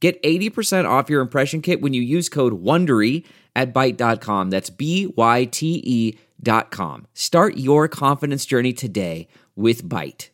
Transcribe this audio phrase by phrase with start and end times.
[0.00, 3.24] Get 80% off your impression kit when you use code WONDERY
[3.56, 4.50] at Byte.com.
[4.50, 7.06] That's B Y T E dot com.
[7.14, 10.28] Start your confidence journey today with Byte.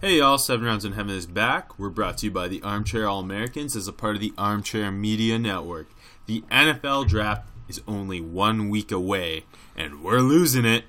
[0.00, 1.78] Hey y'all, Seven Rounds in Heaven is back.
[1.78, 4.90] We're brought to you by the Armchair All Americans as a part of the Armchair
[4.90, 5.86] Media Network.
[6.26, 9.44] The NFL draft is only one week away,
[9.76, 10.84] and we're losing it.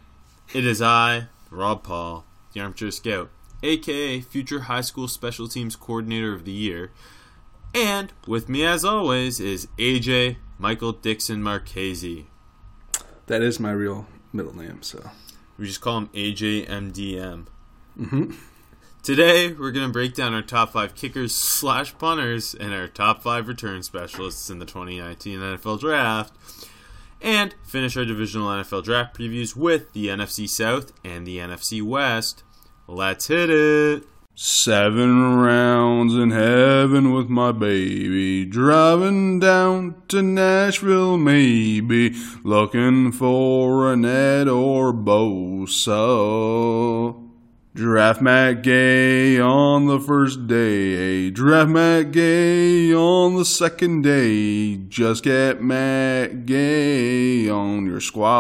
[0.54, 3.30] It is I, Rob Paul, the Armchair Scout,
[3.64, 6.92] aka future high school special teams coordinator of the year.
[7.76, 12.26] And with me, as always, is AJ Michael Dixon Marchese.
[13.28, 15.12] That is my real middle name, so.
[15.58, 17.48] We just call him AJ MDM.
[18.00, 18.32] Mm-hmm.
[19.04, 23.22] Today, we're going to break down our top five kickers slash punters and our top
[23.22, 26.34] five return specialists in the 2019 NFL Draft,
[27.22, 32.44] and finish our divisional NFL Draft previews with the NFC South and the NFC West.
[32.88, 34.06] Let's hit it!
[34.38, 38.44] Seven rounds in heaven with my baby.
[38.44, 42.14] Driving down to Nashville, maybe.
[42.44, 45.96] Looking for a net or Bosa.
[47.74, 51.30] Draft Matt Gay on the first day.
[51.30, 54.76] Draft Matt Gay on the second day.
[54.76, 58.36] Just get Matt Gay on your squad.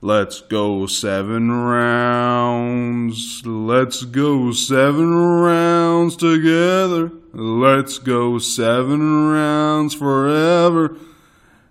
[0.00, 3.42] Let's go seven rounds.
[3.44, 7.10] Let's go seven rounds together.
[7.32, 10.96] Let's go seven rounds forever.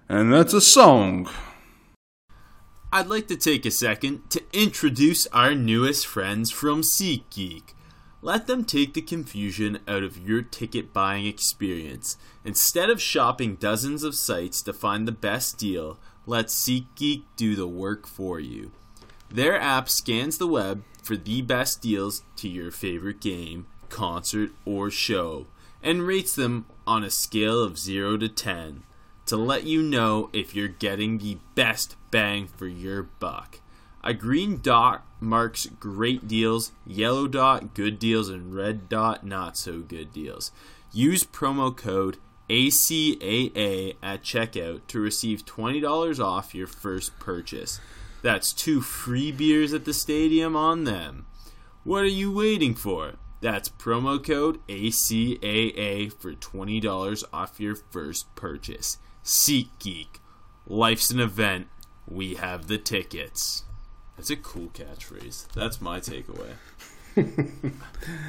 [0.10, 1.30] And that's a song.
[2.92, 7.74] I'd like to take a second to introduce our newest friends from SeatGeek.
[8.22, 12.18] Let them take the confusion out of your ticket buying experience.
[12.44, 17.68] Instead of shopping dozens of sites to find the best deal, let SeatGeek do the
[17.68, 18.72] work for you.
[19.32, 24.92] Their app scans the web for the best deals to your favorite game, concert, or
[24.92, 25.48] show,
[25.82, 28.84] and rates them on a scale of 0 to 10
[29.26, 33.60] to let you know if you're getting the best bang for your buck.
[34.04, 39.80] A green dot marks great deals, yellow dot good deals, and red dot not so
[39.80, 40.52] good deals.
[40.94, 42.18] Use promo code
[42.50, 47.80] ACAA at checkout to receive $20 off your first purchase.
[48.22, 51.26] That's two free beers at the stadium on them.
[51.84, 53.14] What are you waiting for?
[53.40, 58.98] That's promo code ACAA for $20 off your first purchase.
[59.24, 60.20] SeatGeek.
[60.66, 61.68] Life's an event.
[62.08, 63.64] We have the tickets.
[64.16, 65.48] That's a cool catchphrase.
[65.54, 66.54] That's my takeaway.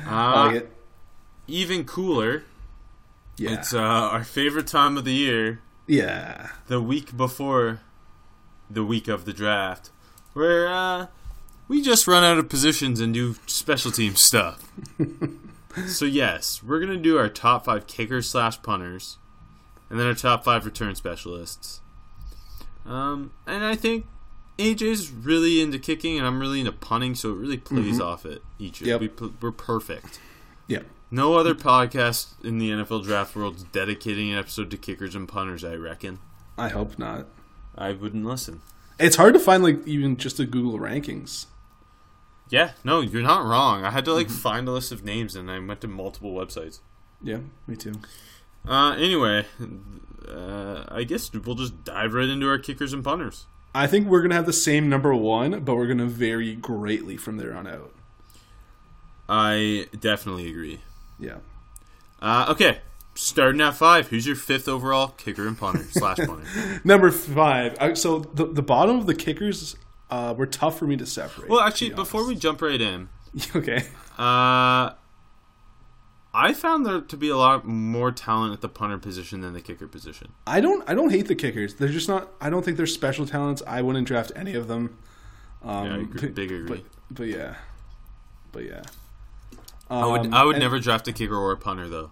[0.06, 0.72] uh, like it.
[1.46, 2.44] Even cooler,
[3.38, 3.52] Yeah.
[3.52, 6.48] it's uh, our favorite time of the year, yeah.
[6.66, 7.80] the week before
[8.68, 9.90] the week of the draft,
[10.32, 11.06] where uh,
[11.68, 14.70] we just run out of positions and do special team stuff.
[15.86, 19.18] so yes, we're gonna do our top five kickers slash punters,
[19.88, 21.80] and then our top five return specialists.
[22.84, 24.06] Um, and I think
[24.58, 28.42] AJ's really into kicking, and I'm really into punting, so it really plays off it
[28.58, 28.80] each.
[28.80, 29.00] Yep.
[29.00, 29.10] We,
[29.40, 30.18] we're perfect.
[30.66, 30.80] Yeah.
[31.10, 35.26] No other podcast in the NFL draft world is dedicating an episode to kickers and
[35.26, 35.64] punters.
[35.64, 36.18] I reckon.
[36.58, 37.26] I hope not.
[37.76, 38.60] I wouldn't listen.
[38.98, 41.46] It's hard to find like even just the Google rankings.
[42.50, 43.84] Yeah, no, you're not wrong.
[43.84, 46.80] I had to like find a list of names, and I went to multiple websites.
[47.22, 47.94] Yeah, me too.
[48.66, 49.46] Uh, anyway,
[50.26, 53.46] uh, I guess we'll just dive right into our kickers and punters.
[53.74, 57.36] I think we're gonna have the same number one, but we're gonna vary greatly from
[57.36, 57.94] there on out.
[59.28, 60.80] I definitely agree.
[61.18, 61.38] Yeah.
[62.20, 62.78] Uh, okay,
[63.14, 64.08] starting at five.
[64.08, 66.80] Who's your fifth overall kicker and punter slash punter?
[66.84, 67.76] Number five.
[67.80, 69.76] I, so the the bottom of the kickers
[70.10, 71.48] uh, were tough for me to separate.
[71.48, 73.08] Well, actually, be before we jump right in,
[73.56, 73.84] okay,
[74.18, 74.90] uh,
[76.34, 79.60] I found there to be a lot more talent at the punter position than the
[79.60, 80.32] kicker position.
[80.46, 81.74] I don't I don't hate the kickers.
[81.74, 82.28] They're just not.
[82.40, 83.62] I don't think they're special talents.
[83.66, 84.98] I wouldn't draft any of them.
[85.62, 86.68] Um, Yeah, I agree, but- big agree.
[86.68, 87.54] But, but yeah,
[88.52, 88.82] but yeah.
[89.90, 92.10] I would Um, I would and- never draft a kicker or a punter though.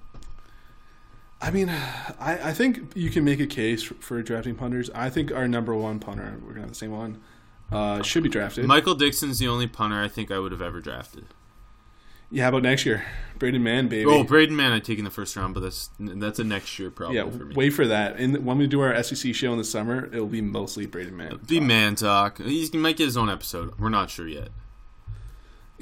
[1.40, 4.88] I mean, I, I think you can make a case for, for drafting punters.
[4.94, 7.20] I think our number one punter, we're gonna have the same one,
[7.70, 8.64] uh, should be drafted.
[8.64, 11.26] Michael Dixon's the only punter I think I would have ever drafted.
[12.30, 13.04] Yeah, how about next year?
[13.38, 14.06] Braden Mann, baby.
[14.10, 16.90] Oh, Braden Mann, I take in the first round, but that's that's a next year
[16.90, 17.54] problem yeah, for me.
[17.54, 18.16] wait for that.
[18.16, 21.38] And when we do our SEC show in the summer, it'll be mostly Braden Mann.
[21.46, 22.38] Be man talk.
[22.38, 23.78] He's, he might get his own episode.
[23.78, 24.48] We're not sure yet.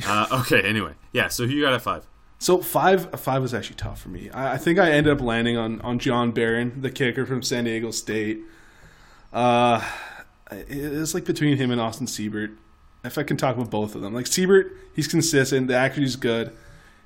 [0.06, 0.60] Uh, okay.
[0.62, 1.28] Anyway, yeah.
[1.28, 2.06] So who you got at five?
[2.38, 4.30] So five five was actually tough for me.
[4.30, 7.64] I, I think I ended up landing on on John Baron, the kicker from San
[7.64, 8.40] Diego State.
[9.32, 9.84] Uh,
[10.50, 12.56] it's like between him and Austin Seibert.
[13.04, 15.68] If I can talk about both of them, like Seibert, he's consistent.
[15.68, 16.56] The accuracy's good.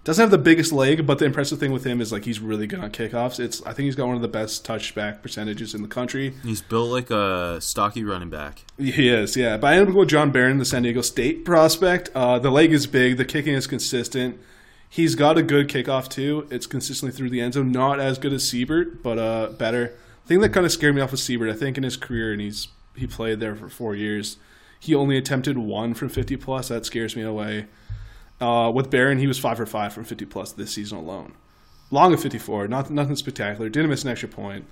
[0.04, 2.66] Doesn't have the biggest leg, but the impressive thing with him is like he's really
[2.66, 3.38] good on kickoffs.
[3.38, 6.34] It's I think he's got one of the best touchback percentages in the country.
[6.42, 8.64] He's built like a stocky running back.
[8.78, 9.58] He is, yeah.
[9.58, 12.10] But I ended up going with John Baron, the San Diego State prospect.
[12.14, 14.40] Uh, the leg is big, the kicking is consistent.
[14.88, 16.48] He's got a good kickoff too.
[16.50, 17.70] It's consistently through the end zone.
[17.70, 19.88] Not as good as Seibert, but uh, better.
[20.24, 22.32] The thing that kind of scared me off with Seibert, I think, in his career,
[22.32, 24.38] and he's he played there for four years.
[24.80, 26.68] He only attempted one from fifty plus.
[26.68, 27.66] That scares me away.
[28.40, 31.34] Uh, with Baron, he was five for five from fifty plus this season alone.
[31.90, 33.68] Long of fifty four, not nothing spectacular.
[33.68, 34.66] Didn't miss an extra point.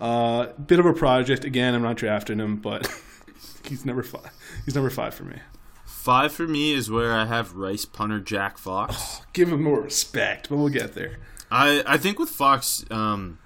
[0.00, 1.44] Uh, bit of a project.
[1.44, 2.86] Again, I'm not drafting him, but
[3.64, 4.30] he's number five.
[4.64, 5.38] He's number five for me.
[5.84, 9.22] Five for me is where I have Rice punter Jack Fox.
[9.32, 11.18] Give him more respect, but we'll get there.
[11.50, 13.38] I I think with Fox, um,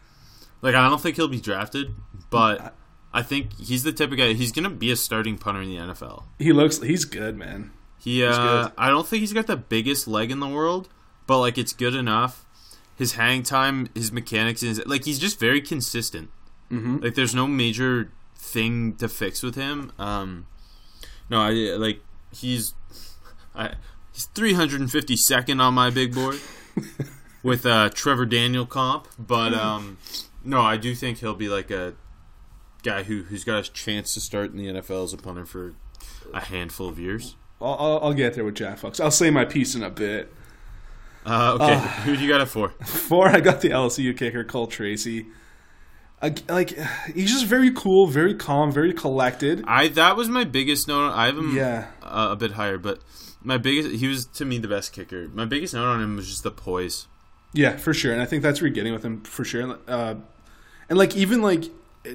[0.61, 1.95] like I don't think he'll be drafted,
[2.31, 2.75] but
[3.13, 4.33] I think he's the type of guy.
[4.33, 6.25] He's gonna be a starting punter in the NFL.
[6.39, 6.81] He looks.
[6.81, 7.71] He's good, man.
[8.03, 10.89] He, uh, I don't think he's got the biggest leg in the world,
[11.29, 12.45] but like it's good enough.
[12.97, 16.31] His hang time, his mechanics, is like he's just very consistent.
[16.71, 16.99] Mm-hmm.
[16.99, 19.93] Like there's no major thing to fix with him.
[20.01, 20.47] Um,
[21.31, 22.01] no, I like
[22.35, 22.75] he's
[23.55, 23.75] I,
[24.13, 26.41] he's 352nd on my big board
[27.45, 29.99] with uh, Trevor Daniel comp, but um,
[30.45, 31.95] no, I do think he'll be like a
[32.83, 35.75] guy who who's got a chance to start in the NFL as a punter for
[36.35, 37.37] a handful of years.
[37.63, 39.01] I'll, I'll, I'll get there with Jack Fox.
[39.01, 40.33] I'll say my piece in a bit.
[41.25, 42.71] Uh, okay, who do you got it for?
[42.85, 45.27] For I got the LSU kicker, Cole Tracy.
[46.21, 46.71] I, like
[47.15, 49.65] he's just very cool, very calm, very collected.
[49.67, 51.11] I that was my biggest note.
[51.13, 51.87] I have him Yeah.
[52.03, 53.01] uh, a bit higher, but
[53.43, 55.29] my biggest he was to me the best kicker.
[55.29, 57.07] My biggest note on him was just the poise.
[57.53, 58.13] Yeah, for sure.
[58.13, 59.79] And I think that's where you're getting with him for sure.
[59.87, 60.15] Uh,
[60.89, 61.65] and like even like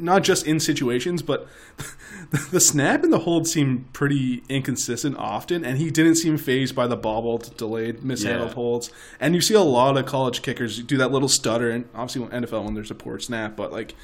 [0.02, 1.48] not just in situations, but
[2.52, 6.88] the snap and the hold seemed pretty inconsistent often, and he didn't seem phased by
[6.88, 8.56] the bobbled, delayed, mishandled Yeah.
[8.56, 8.92] holds.
[9.20, 12.66] And you see a lot of college kickers do that little stutter, and obviously NFL
[12.66, 13.96] when there's a poor snap, but like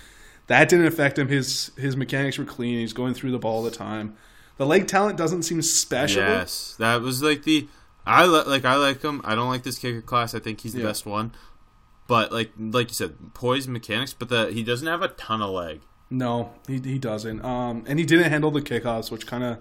[0.47, 1.27] that didn't affect him.
[1.27, 2.79] His his mechanics were clean.
[2.79, 4.15] He's going through the ball all the time.
[4.57, 6.21] The leg talent doesn't seem special.
[6.21, 7.67] Yes, that was like the
[8.05, 9.21] I li- like I like him.
[9.23, 10.35] I don't like this kicker class.
[10.35, 10.87] I think he's the Yeah.
[10.87, 11.31] best one.
[12.07, 15.51] But like like you said, poise mechanics, but the he doesn't have a ton of
[15.51, 15.81] leg.
[16.09, 17.43] No, he he doesn't.
[17.43, 19.57] Um, and he didn't handle the kickoffs, which kind of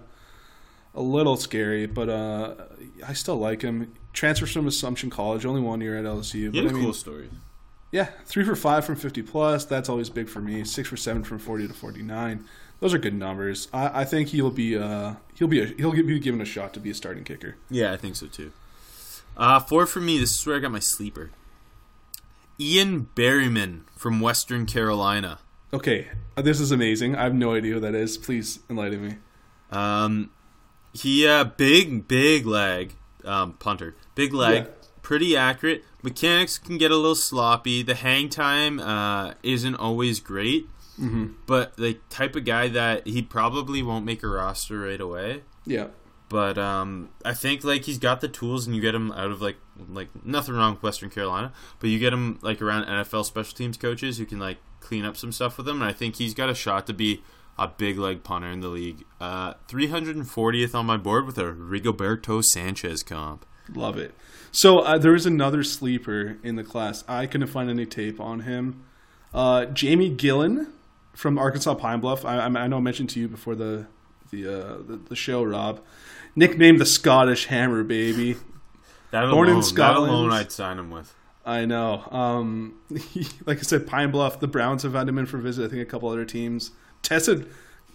[0.93, 1.85] a little scary.
[1.85, 2.55] But uh,
[3.05, 3.93] I still like him.
[4.11, 6.33] Transfers from Assumption College, only one year at LSU.
[6.33, 7.29] He But had I a mean, cool story.
[7.91, 9.65] yeah, three for five from fifty plus.
[9.65, 10.63] That's always big for me.
[10.65, 12.45] Six for seven from forty to forty nine.
[12.81, 13.69] Those are good numbers.
[13.73, 16.79] I, I think he'll be uh he'll be a, he'll be given a shot to
[16.81, 17.55] be a starting kicker.
[17.71, 18.51] Yeah, I think so too.
[19.37, 20.19] Uh, four for me.
[20.19, 21.31] This is where I got my sleeper.
[22.59, 25.39] Ian Berryman from Western Carolina.
[25.73, 27.15] Okay, uh, this is amazing.
[27.15, 28.17] I have no idea who that is.
[28.17, 29.15] Please enlighten me.
[29.71, 30.29] Um,
[30.93, 32.93] he uh, big big leg
[33.25, 34.69] um, punter, big leg, Yeah.
[35.01, 35.83] pretty accurate.
[36.03, 37.81] Mechanics can get a little sloppy.
[37.81, 40.67] The hang time uh, isn't always great,
[40.99, 41.33] Mm-hmm.
[41.47, 45.41] but the type of guy that he probably won't make a roster right away.
[45.65, 45.87] Yeah,
[46.33, 49.39] But um, I think like he's got the tools, and you get him out of
[49.39, 53.55] like like nothing wrong with Western Carolina, but you get him like around NFL special
[53.55, 56.33] teams coaches who can like clean up some stuff with him, and I think he's
[56.33, 57.21] got a shot to be
[57.55, 59.05] a big leg punter in the league.
[59.21, 63.45] Uh, 340th on my board with a Rigoberto Sanchez comp.
[63.71, 64.15] Love it.
[64.51, 67.03] So uh, there was another sleeper in the class.
[67.07, 68.83] I couldn't find any tape on him.
[69.35, 70.71] Uh, Jamie Gillan
[71.13, 72.25] from Arkansas Pine Bluff.
[72.25, 73.85] I, I I know I mentioned to you before the
[74.31, 75.79] the, uh, the the show, Rob.
[76.35, 78.37] Nicknamed the Scottish Hammer, baby.
[79.11, 80.13] That Born in alone, that Scotland.
[80.13, 81.13] alone, I'd sign him with.
[81.45, 82.07] I know.
[82.09, 82.79] Um,
[83.11, 84.39] he, like I said, Pine Bluff.
[84.39, 85.65] The Browns have had him in for a visit.
[85.65, 86.71] I think a couple other teams
[87.01, 87.47] tested.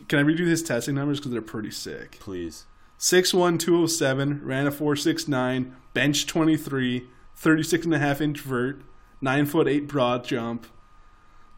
[0.07, 2.19] Can I redo his testing numbers because they're pretty sick?
[2.21, 2.67] Please.
[2.99, 7.05] 6'1", ran a 4.69, bench 23,
[7.37, 8.83] 36 and a half inch vert,
[9.21, 10.67] 9 foot 8 broad jump.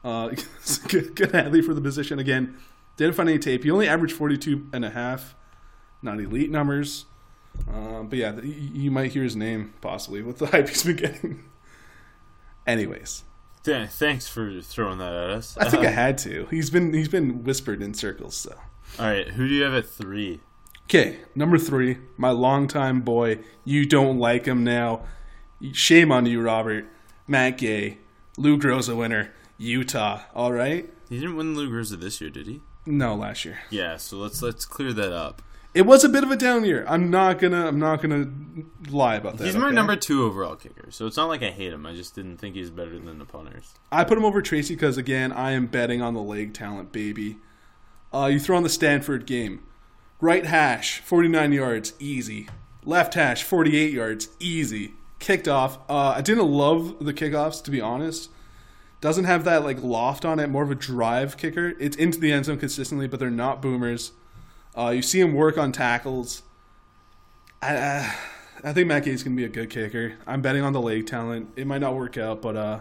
[0.04, 0.30] Uh,
[0.88, 2.18] good, good athlete for the position.
[2.18, 2.56] Again,
[2.96, 3.64] didn't find any tape.
[3.64, 5.34] He only averaged 42 and a half.
[6.02, 7.06] Not elite numbers.
[7.68, 11.44] Um, but yeah, you, might hear his name possibly with the hype he's been getting.
[12.66, 13.24] Anyways,
[13.64, 15.56] Th- thanks for throwing that at us.
[15.58, 16.46] I think I had to.
[16.50, 18.36] He's been he's been whispered in circles.
[18.36, 18.54] So
[18.98, 20.40] All right, who do you have at three?
[20.84, 23.40] Okay, number three, my longtime boy.
[23.64, 25.02] You don't like him now.
[25.72, 26.86] Shame on you, Robert.
[27.28, 27.98] Matt Gay,
[28.36, 30.22] Lou Groza winner, Utah.
[30.34, 30.90] All right.
[31.08, 32.60] He didn't win Lou Groza this year, did he?
[32.86, 33.58] No, last year.
[33.70, 35.42] Yeah, so let's let's clear that up.
[35.72, 36.84] It was a bit of a down year.
[36.88, 37.66] I'm not gonna.
[37.66, 38.28] I'm not gonna
[38.88, 39.44] lie about that.
[39.44, 39.74] He's my okay?
[39.74, 41.86] number two overall kicker, so it's not like I hate him.
[41.86, 43.74] I just didn't think he's better than the punters.
[43.92, 47.38] I put him over Tracy because again, I am betting on the leg talent, baby.
[48.12, 49.62] Uh, you throw on the Stanford game.
[50.20, 52.48] Right hash, 49 yards, easy.
[52.84, 54.94] Left hash, 48 yards, easy.
[55.18, 55.78] Kicked off.
[55.88, 58.30] Uh, I didn't love the kickoffs, to be honest.
[59.00, 61.74] Doesn't have that like loft on it, more of a drive kicker.
[61.78, 64.12] It's into the end zone consistently, but they're not boomers.
[64.76, 66.42] Uh, you see him work on tackles.
[67.62, 68.10] I, uh,
[68.64, 70.14] I think Matt Gay's gonna be a good kicker.
[70.26, 71.50] I'm betting on the leg talent.
[71.56, 72.80] It might not work out, but uh,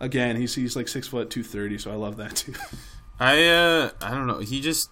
[0.00, 2.54] again, he's he's like six foot two thirty, so I love that too.
[3.20, 4.38] I uh I don't know.
[4.38, 4.90] He just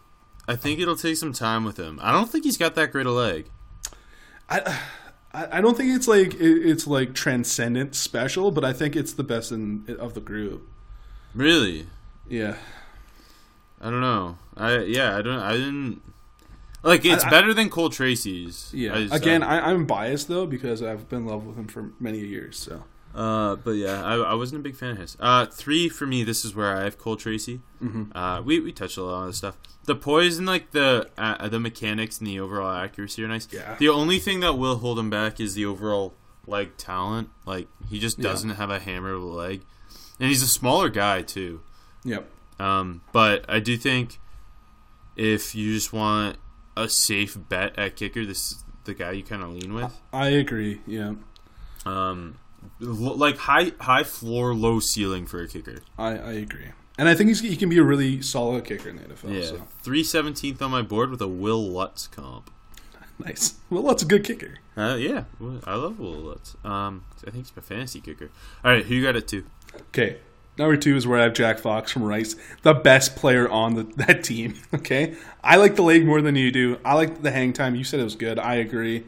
[0.49, 1.99] I think it'll take some time with him.
[2.03, 3.51] I don't think he's got that great a leg.
[4.49, 4.81] I,
[5.33, 9.25] I I don't think it's like it's like transcendent special, but I think it's the
[9.25, 10.69] best in of the group.
[11.35, 11.87] Really?
[12.29, 12.57] Yeah,
[13.81, 14.39] I don't know.
[14.57, 16.01] I yeah, I don't I didn't
[16.87, 18.71] like it's I- I- better than Cole Tracy's.
[18.73, 18.95] yeah.
[18.95, 21.91] I just- Again, I, I'm biased though because I've been in love with him for
[22.01, 22.59] many years.
[22.59, 25.17] So Uh, but yeah, I, I wasn't a big fan of his.
[25.19, 26.23] Uh, three for me.
[26.25, 27.61] This is where I have Cole Tracy.
[27.83, 28.17] Mm-hmm.
[28.17, 29.57] Uh, we we touched a lot on this stuff.
[29.85, 33.49] The poise and like the uh, the mechanics and the overall accuracy are nice.
[33.51, 33.77] Yeah.
[33.79, 36.13] The only thing that will hold him back is the overall
[36.47, 37.31] like talent.
[37.47, 39.63] Like he just doesn't have a hammer of a leg,
[40.21, 41.63] and he's a smaller guy too.
[42.05, 42.29] yep.
[42.59, 44.19] Um, but I do think
[45.17, 46.37] if you just want
[46.77, 49.93] a safe bet at kicker, this is the guy you kind of lean with.
[50.13, 50.81] I agree.
[50.87, 51.15] Yeah,
[51.85, 52.37] Um,
[52.83, 55.79] l- like high high floor, low ceiling for a kicker.
[55.99, 56.67] I, I agree,
[56.99, 59.35] and I think he's, he can be a really solid kicker in the NFL.
[59.35, 62.51] Yeah, So three seventeenth on my board with a Will Lutz comp.
[63.19, 63.55] nice.
[63.71, 64.57] Will that's a good kicker.
[64.77, 65.25] Uh, yeah,
[65.65, 66.57] I love Will Lutz.
[66.65, 68.31] Um, I think he's my fantasy kicker.
[68.65, 69.45] All right, who you got it to?
[69.89, 70.19] Okay.
[70.59, 73.83] Number two is where I have Jack Fox from Rice, the best player on the,
[74.07, 74.55] that team.
[74.75, 75.15] Okay.
[75.45, 76.79] I like the leg more than you do.
[76.85, 77.75] I like the hang time.
[77.75, 78.39] You said it was good.
[78.39, 79.05] I agree.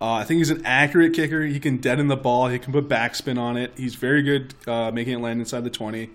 [0.00, 1.42] Uh, I think he's an accurate kicker.
[1.42, 2.48] He can deaden the ball.
[2.48, 3.72] He can put backspin on it.
[3.76, 6.10] He's very good uh, making it land inside the 20.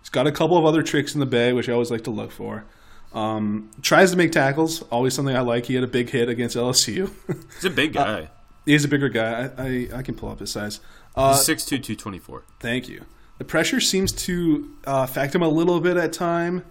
[0.00, 2.10] He's got a couple of other tricks in the bag, which I always like to
[2.10, 2.64] look for.
[3.14, 4.82] Um, tries to make tackles.
[4.82, 5.66] Always something I like.
[5.66, 7.10] He had a big hit against LSU.
[7.54, 8.28] He's a big guy.
[8.66, 9.50] he's a bigger guy.
[9.56, 10.80] I, I, I can pull up his size.
[11.16, 12.42] Uh, he's six two two twenty four.
[12.58, 13.04] Thank you.
[13.38, 16.64] The pressure seems to uh, affect him a little bit at time,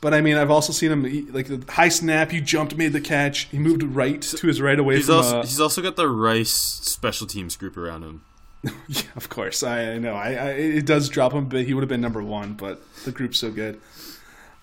[0.00, 2.30] but I mean, I've also seen him like the high snap.
[2.30, 3.44] He jumped, made the catch.
[3.46, 5.16] He moved right to his right away He's from.
[5.16, 8.22] also uh, he's also got the Rice special teams group around him.
[8.88, 10.14] yeah, of course, I, I know.
[10.14, 12.54] I, I it does drop him, but he would have been number one.
[12.54, 13.80] But the group's so good.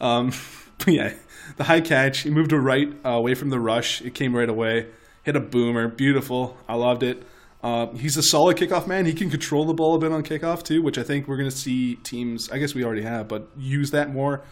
[0.01, 0.33] Um,
[0.77, 1.13] but yeah,
[1.57, 2.19] the high catch.
[2.19, 4.01] He moved to right uh, away from the rush.
[4.01, 4.87] It came right away.
[5.23, 5.87] Hit a boomer.
[5.87, 6.57] Beautiful.
[6.67, 7.23] I loved it.
[7.63, 9.05] Uh, he's a solid kickoff man.
[9.05, 11.49] He can control the ball a bit on kickoff too, which I think we're going
[11.49, 12.51] to see teams.
[12.51, 14.43] I guess we already have, but use that more.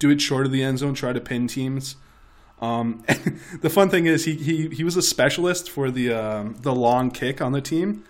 [0.00, 0.94] Do it short of the end zone.
[0.94, 1.96] Try to pin teams.
[2.60, 3.04] Um,
[3.60, 7.10] the fun thing is he, he he was a specialist for the um, the long
[7.10, 8.04] kick on the team,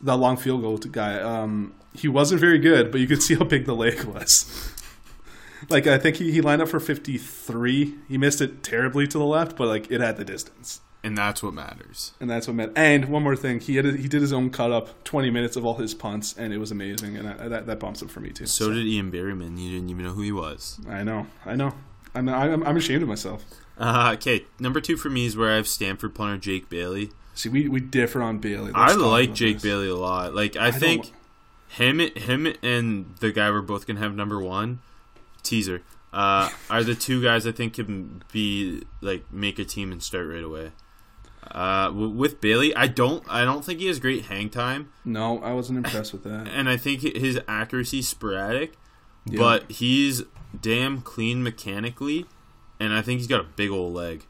[0.00, 1.18] the long field goal guy.
[1.18, 4.74] Um, he wasn't very good, but you could see how big the leg was.
[5.70, 7.94] like I think he, he lined up for fifty three.
[8.08, 11.42] He missed it terribly to the left, but like it had the distance, And that's
[11.42, 12.12] what matters.
[12.20, 12.72] and that's what meant.
[12.76, 15.54] And one more thing, he had a, he did his own cut up, twenty minutes
[15.56, 18.20] of all his punts, and it was amazing, and I, that that bumps it for
[18.20, 18.46] me too.
[18.46, 19.58] So did Ian Berryman.
[19.58, 20.80] You didn't even know who he was.
[20.88, 21.74] I know, I know.
[22.14, 23.44] I'm I'm, I'm ashamed of myself.
[23.78, 27.10] Uh, okay, number two for me is where I have Stanford punter Jake Bailey.
[27.34, 28.72] See, we, we differ on Bailey.
[28.72, 29.62] Let's I like Jake this.
[29.62, 30.34] Bailey a lot.
[30.34, 31.12] Like I, don't- think
[31.68, 34.78] him, him, and the guy we're both gonna have number one,
[35.42, 35.82] teaser,
[36.14, 40.26] uh, are the two guys I think can be like make a team and start
[40.26, 40.70] right away.
[41.50, 45.52] Uh, with Bailey, I don't, I don't think he has great hang time, No, I
[45.52, 46.48] wasn't impressed with that.
[46.48, 48.72] and I think his accuracy is sporadic,
[49.24, 49.38] Yeah.
[49.38, 50.22] but he's
[50.60, 52.26] damn clean mechanically,
[52.80, 54.24] and I think he's got a big old leg.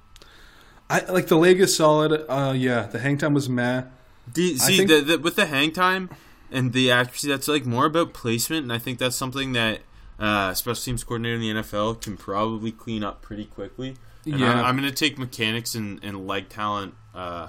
[0.89, 2.25] I like the leg is solid.
[2.29, 3.85] Uh, yeah, the hang time was meh.
[4.33, 6.11] The, see, think- the, the, with the hang time
[6.51, 9.81] and the accuracy, that's like more about placement, and I think that's something that
[10.19, 13.97] uh, special teams coordinator in the NFL can probably clean up pretty quickly.
[14.25, 14.63] And Yeah.
[14.63, 17.49] I, am going to take mechanics and, and leg talent uh,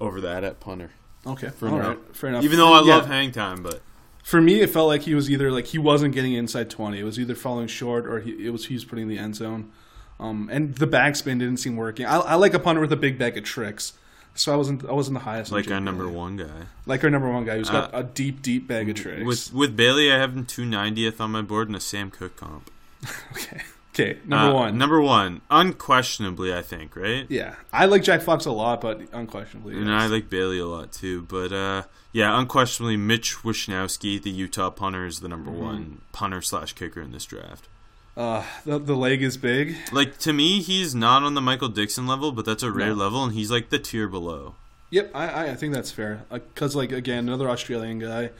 [0.00, 0.90] over that at punter.
[1.26, 2.44] Okay, For all right, fair enough.
[2.44, 3.82] Even though I Yeah, love hang time, but
[4.24, 6.98] for me, it felt like he was either like he wasn't getting inside twenty.
[7.00, 9.70] It was either falling short or he it was he was putting the end zone.
[10.18, 12.04] Um, and the backspin didn't seem working.
[12.06, 13.94] I, I like a punter with a big bag of tricks,
[14.34, 15.50] so I wasn't I wasn't the highest.
[15.52, 16.66] like our number one guy.
[16.86, 19.24] like our number one guy who's got a deep deep bag of tricks.
[19.24, 22.70] With with Bailey, I have him 290th on my board and a Sam Koch comp.
[23.32, 23.62] okay,
[24.00, 24.78] Okay, number Uh, one.
[24.78, 27.26] Number one, unquestionably, I think, right?
[27.28, 30.02] yeah, I like Jack Fox a lot, but unquestionably, And yes.
[30.02, 31.22] I like Bailey a lot too.
[31.22, 35.62] But uh, yeah, unquestionably, Mitch Wishnowsky, the Utah punter, is the number Mm-hmm.
[35.64, 37.68] one punter slash kicker in this draft.
[38.16, 39.76] uh, the, the leg is big.
[39.92, 42.94] Like to me, he's not on the Michael Dixon level, but that's a rare No.
[42.94, 44.54] level, and he's like the tier below.
[44.90, 46.24] Yep, I, I, I think that's fair.
[46.30, 48.30] Because like again, another Australian guy.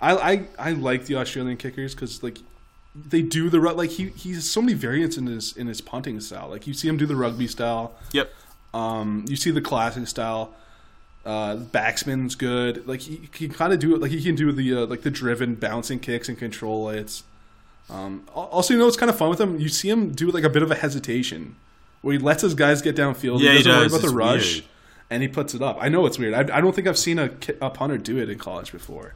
[0.00, 2.38] I I, I like the Australian kickers because like
[3.08, 6.20] they do the like he he has so many variants in his in his punting
[6.20, 6.48] style.
[6.48, 7.94] Like you see him do the rugby style.
[8.12, 8.30] Yep.
[8.74, 10.54] Um, you see the classic style.
[11.24, 12.86] Uh, backspin's good.
[12.86, 14.00] Like he, he can kind of do it.
[14.00, 17.22] Like he can do the uh, like the driven bouncing kicks and control it's.
[17.90, 19.58] Um, also, you know, it's kind of fun with him.
[19.58, 21.56] You see him do like a bit of a hesitation,
[22.02, 23.40] where he lets his guys get downfield.
[23.40, 23.94] Yeah, he doesn't worry does.
[23.94, 24.64] about the rush, weird.
[25.08, 25.78] and he puts it up.
[25.80, 26.34] I know it's weird.
[26.34, 27.30] I, I don't think I've seen a,
[27.62, 29.14] a punter do it in college before.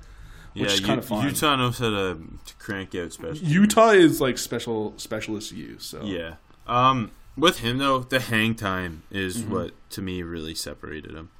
[0.54, 1.26] Which yeah, is U- kinda fun.
[1.26, 3.36] Utah knows how to, to crank out special.
[3.46, 5.84] Utah is like special specialist use.
[5.86, 6.34] So Yeah.
[6.66, 9.52] Um, with him though, the hang time is Mm-hmm.
[9.52, 11.30] what to me really separated him.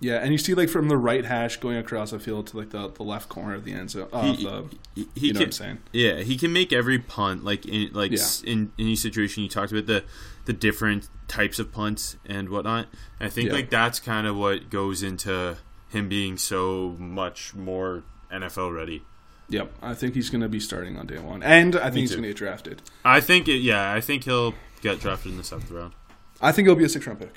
[0.00, 2.70] yeah, and you see like from the right hash going across the field to like
[2.70, 4.08] the, the left corner of the end zone.
[4.12, 5.78] Uh, He- the, He, he you know can, what I'm saying?
[5.92, 8.18] Yeah, he can make every punt like in like Yeah.
[8.18, 10.04] s- in any situation you talked about the
[10.46, 12.86] the different types of punts and whatnot.
[13.20, 13.54] I think Yeah.
[13.54, 15.56] like that's kind of what goes into
[15.88, 19.02] him being so much more NFL ready.
[19.50, 22.10] Yep, I think he's going to be starting on day one, and I think he's
[22.10, 22.82] going to get drafted.
[23.04, 25.94] I think it, yeah, I think he'll get drafted in the seventh round.
[26.40, 27.32] I think he'll be a six round pick.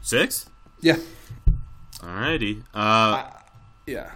[0.00, 0.48] Six?
[0.80, 0.96] Yeah,
[1.98, 2.62] Alrighty.
[2.72, 3.30] Uh,
[3.86, 4.12] yeah,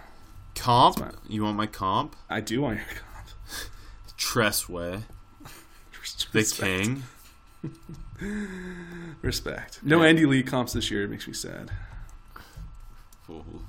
[0.55, 1.13] comp?
[1.27, 2.15] You want my comp?
[2.29, 3.27] I do want your comp.
[4.17, 5.01] Tress Way,
[5.43, 6.61] the Respect.
[6.61, 7.03] king.
[9.21, 9.79] Respect.
[9.83, 11.03] No Andy Lee comps this year.
[11.03, 11.71] It makes me sad.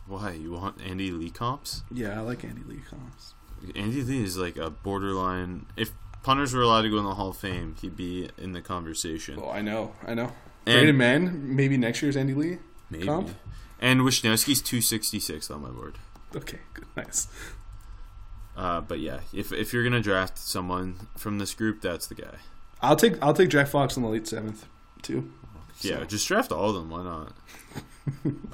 [0.06, 1.82] Why you want Andy Lee comps?
[1.92, 3.34] Yeah, I like Andy Lee comps.
[3.74, 5.66] Andy Lee is like a borderline.
[5.76, 5.92] If
[6.22, 9.38] punters were allowed to go in the Hall of Fame, he'd be in the conversation.
[9.42, 10.32] Oh, I know, I know.
[10.66, 12.58] And- Braden Mann, maybe next year's Andy Lee
[12.90, 13.06] Maybe.
[13.06, 13.30] comp.
[13.80, 15.98] And Wishnowsky's 266 on my board.
[16.34, 17.28] Okay, good, nice.
[18.56, 22.36] Uh, but yeah, if if you're gonna draft someone from this group, that's the guy.
[22.80, 24.66] I'll take I'll take Jack Fox in the late seventh
[25.02, 25.32] too.
[25.80, 26.90] Yeah, So- just draft all of them.
[26.90, 27.32] Why not?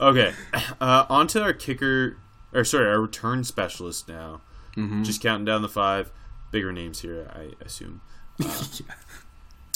[0.01, 0.33] okay,
[0.81, 2.17] uh, on to our kicker,
[2.53, 4.41] or sorry, our return specialist now.
[4.77, 5.03] Mm-hmm.
[5.03, 6.13] Just counting down the five
[6.51, 8.01] bigger names here, I assume.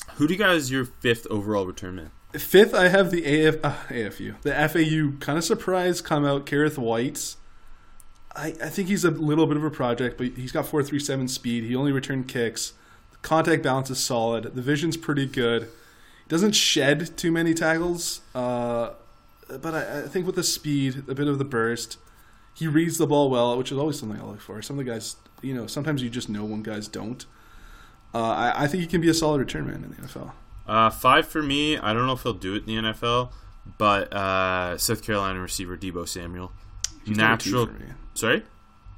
[0.06, 2.10] Uh, Who do you guys your fifth overall return man?
[2.32, 6.46] Fifth, I have the AF, uh, AFU, the FAU kind of surprise come out.
[6.46, 7.36] Kerrith Whyte.
[8.34, 10.98] I, I think he's a little bit of a project, but he's got four three
[10.98, 11.64] seven speed.
[11.64, 12.72] He only returned kicks.
[13.12, 14.44] The contact balance is solid.
[14.54, 15.62] The vision's pretty good.
[15.62, 18.90] He doesn't shed too many tackles, uh,
[19.48, 21.98] but I, I think with the speed, a bit of the burst,
[22.54, 24.60] he reads the ball well, which is always something I look for.
[24.62, 27.24] Some of the guys, you know, sometimes you just know when guys don't.
[28.14, 30.32] Uh, I, I think he can be a solid return man in the NFL.
[30.66, 31.76] Uh, five for me.
[31.76, 33.30] I don't know if he'll do it in the NFL,
[33.76, 36.52] but uh, South Carolina receiver Deebo Samuel,
[37.04, 37.68] He's natural.
[38.14, 38.44] Sorry,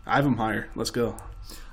[0.05, 0.69] I have him higher.
[0.75, 1.17] Let's go.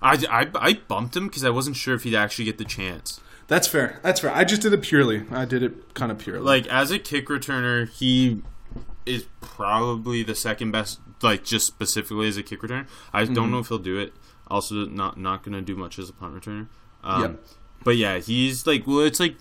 [0.01, 3.19] I, I, I bumped him because I wasn't sure if he'd actually get the chance.
[3.47, 3.99] That's fair.
[4.03, 4.31] That's fair.
[4.31, 5.23] I just did it purely.
[5.31, 6.41] I did it kind of purely.
[6.41, 8.41] Like as a kick returner, he
[9.05, 10.99] is probably the second best.
[11.21, 13.33] Like just specifically as a kick returner, I Mm-hmm.
[13.33, 14.13] don't know if he'll do it.
[14.47, 16.67] Also, not not going to do much as a punt returner.
[17.03, 17.39] Um, Yep.
[17.83, 19.35] But yeah, he's like well, it's like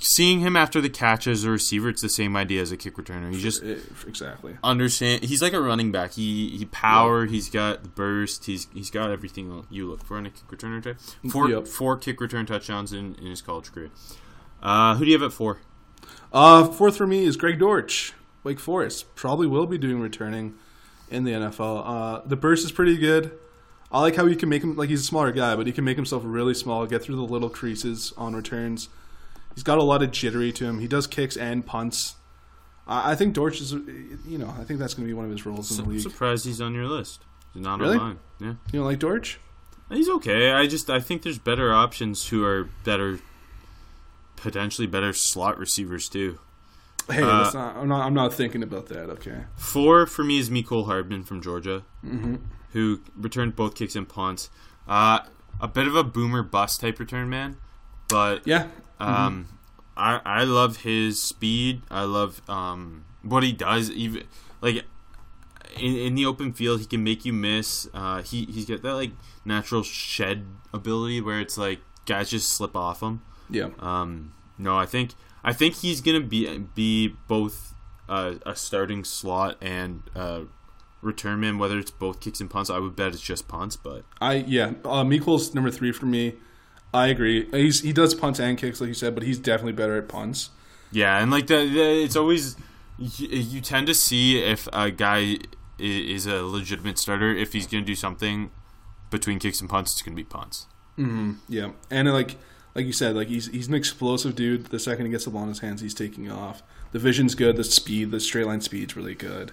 [0.00, 1.88] seeing him after the catch as a receiver.
[1.88, 3.32] It's the same idea as a kick returner.
[3.32, 3.62] He just
[4.06, 4.56] exactly.
[4.64, 5.24] understand.
[5.24, 6.12] He's like a running back.
[6.12, 7.26] He he power.
[7.26, 8.44] He's got the burst.
[8.46, 10.98] He's he's got everything you look for in a kick returner type.
[11.30, 11.66] Four Yep.
[11.68, 13.90] four kick return touchdowns in, in his college career.
[14.62, 15.58] Uh, who do you have at four?
[16.32, 18.12] Uh, fourth for me is Greg Dortch,
[18.44, 19.14] Wake Forest.
[19.14, 20.54] Probably will be doing returning
[21.10, 21.82] in the NFL.
[21.86, 23.32] Uh, the burst is pretty good.
[23.90, 25.84] I like how he can make him like he's a smaller guy, but he can
[25.84, 28.88] make himself really small, get through the little creases on returns.
[29.54, 30.78] He's got a lot of jittery to him.
[30.80, 32.14] He does kicks and punts.
[32.86, 35.30] I I think Dortch is, you know, I think that's going to be one of
[35.30, 36.00] his roles in the I'm league.
[36.00, 37.20] surprised he's on your list.
[37.52, 37.98] He's not Really?
[37.98, 38.18] on mine.
[38.40, 39.38] Yeah, You don't like Dortch?
[39.90, 40.52] he's okay.
[40.52, 43.18] I just I think there's better options who are better,
[44.36, 46.38] potentially better slot receivers too.
[47.10, 48.06] Hey, Uh, that's not, I'm not.
[48.06, 49.10] I'm not thinking about that.
[49.10, 49.44] Okay.
[49.56, 52.36] Four for me is Mecole Hardman from Georgia, Mm-hmm.
[52.72, 54.50] who returned both kicks and punts.
[54.88, 55.20] Uh,
[55.60, 57.56] a bit of a boomer bust type return man,
[58.08, 58.66] but Yeah.
[59.00, 59.48] Um,
[59.96, 61.82] I I love his speed.
[61.90, 63.90] I love um what he does.
[63.90, 64.24] Even
[64.60, 64.84] like
[65.78, 67.88] in, in the open field, he can make you miss.
[67.94, 69.10] Uh, he he's got that like
[69.44, 73.22] natural shed ability where it's like guys just slip off him.
[73.50, 73.68] Yeah.
[73.80, 75.10] Um, no, I think
[75.44, 77.74] I think he's gonna be be both
[78.08, 80.42] uh, a starting slot and uh,
[81.00, 81.58] return man.
[81.58, 83.76] Whether it's both kicks and punts, I would bet it's just punts.
[83.76, 86.34] But I yeah, uh, Mecole's number three for me.
[86.94, 87.48] I agree.
[87.50, 90.50] He's he does punts and kicks, like you said, but he's definitely better at punts.
[90.90, 92.56] Yeah, and like the, the it's always
[92.98, 95.38] you, you tend to see if a guy
[95.78, 98.50] is a legitimate starter if he's going to do something
[99.10, 100.66] between kicks and punts, it's going to be punts.
[100.98, 101.32] Mm-hmm.
[101.48, 102.36] Yeah, and like
[102.74, 104.66] like you said, like he's he's an explosive dude.
[104.66, 106.62] The second he gets the ball in his hands, he's taking off.
[106.92, 107.56] The vision's good.
[107.56, 109.52] The speed, the straight line speed's really good.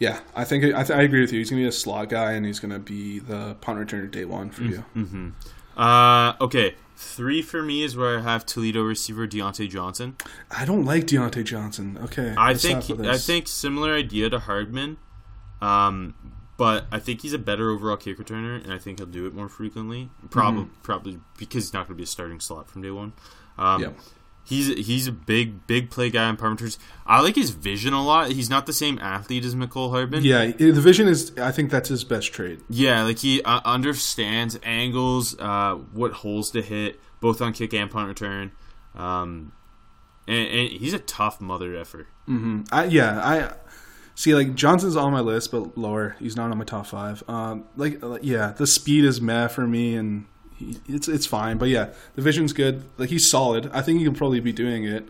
[0.00, 1.38] Yeah, I think I, th- I agree with you.
[1.38, 4.50] He's gonna be a slot guy, and he's gonna be the punt returner day one
[4.50, 4.84] for you.
[5.76, 10.16] Uh, okay, three for me is where I have Toledo receiver Diontae Johnson.
[10.50, 11.98] I don't like Diontae Johnson.
[12.04, 14.98] Okay, I think I think similar idea to Hardman,
[15.60, 16.14] um,
[16.56, 19.34] but I think he's a better overall kick returner, and I think he'll do it
[19.34, 20.10] more frequently.
[20.30, 20.80] Probably, Mm-hmm.
[20.82, 23.12] probably because he's not going to be a starting slot from day one.
[23.58, 23.90] Um, Yeah.
[24.46, 26.78] He's he's a big big play guy on returns.
[27.06, 28.30] I like his vision a lot.
[28.30, 30.22] He's not the same athlete as Mecole Hardman.
[30.22, 31.32] Yeah, the vision is.
[31.38, 32.60] I think that's his best trait.
[32.68, 37.90] Yeah, like he uh, understands angles, uh, what holes to hit, both on kick and
[37.90, 38.52] punt return.
[38.94, 39.52] Um,
[40.28, 42.06] and, and he's a tough mother effer.
[42.70, 43.52] I, yeah, I
[44.14, 44.34] see.
[44.34, 46.16] Like Johnson's on my list, but lower.
[46.18, 47.22] He's not on my top five.
[47.28, 51.58] Um, like, uh, yeah, the speed is meh for me, and he, it's it's fine.
[51.58, 52.84] But yeah, the vision's good.
[52.98, 53.70] Like he's solid.
[53.72, 55.08] I think he can probably be doing it.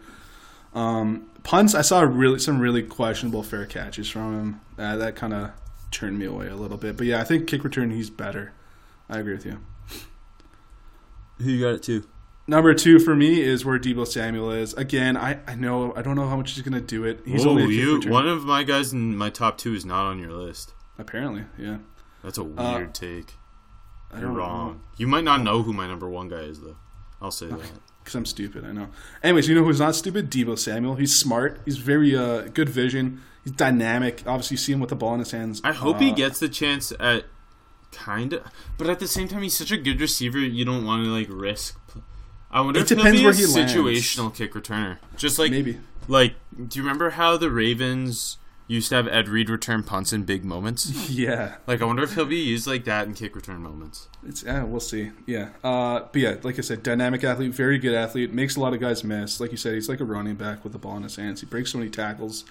[0.74, 4.60] Um, punts, I saw really some really questionable fair catches from him.
[4.78, 5.52] Uh, that kind of
[5.90, 6.96] turned me away a little bit.
[6.96, 8.52] But yeah, I think kick return he's better.
[9.08, 9.60] I agree with you.
[11.38, 12.04] Who you got it to?
[12.46, 14.74] Number two for me is where Deebo Samuel is.
[14.74, 17.20] Again, I, I know I don't know how much he's going to do it.
[17.24, 20.04] He's Whoa, only a you one of my guys in my top two is not
[20.07, 20.74] on your list.
[20.98, 21.78] apparently, yeah.
[22.22, 23.35] That's a weird Uh, take.
[24.18, 24.80] You're wrong.
[24.96, 26.76] You might not know who my number one guy is though.
[27.20, 27.59] I'll say that.
[28.00, 28.64] because I'm stupid.
[28.64, 28.88] I know.
[29.22, 30.30] Anyways, you know who's not stupid?
[30.30, 30.96] Deebo Samuel.
[30.96, 31.61] He's smart.
[31.64, 33.22] He's very uh, good vision.
[33.42, 34.22] He's dynamic.
[34.26, 35.61] Obviously, you see him with the ball in his hands.
[35.64, 37.24] I hope he Uh, gets the chance at
[37.92, 38.42] kind of,
[38.78, 40.38] but at the same time, he's such a good receiver.
[40.38, 41.78] You don't want to like risk.
[42.54, 43.74] I wonder It if he'll depends be where a he lands.
[43.74, 44.96] situational kick returner.
[45.16, 45.78] Just like Maybe.
[46.08, 48.38] like, do you remember how the Ravens
[48.68, 51.10] used to have Ed Reed return punts in big moments?
[51.10, 54.08] Yeah, like, I wonder if he'll be used like that in kick return moments.
[54.26, 54.62] it's yeah.
[54.62, 55.10] We'll see.
[55.26, 55.50] Yeah.
[55.62, 58.32] Uh, but yeah, like I said, dynamic athlete, very good athlete.
[58.32, 59.40] Makes a lot of guys miss.
[59.40, 61.40] Like you said, he's like a running back with the ball in his hands.
[61.40, 62.44] He breaks so many tackles.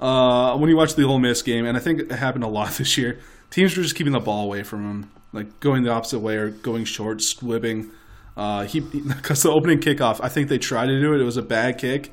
[0.00, 2.72] Uh, when you watch the Ole Miss game, and I think it happened a lot
[2.78, 3.18] this year,
[3.50, 6.48] teams were just keeping the ball away from him, like going the opposite way or
[6.50, 7.90] going short, squibbing.
[8.36, 11.20] Uh, he because the opening kickoff, I think they tried to do it.
[11.20, 12.12] It was a bad kick.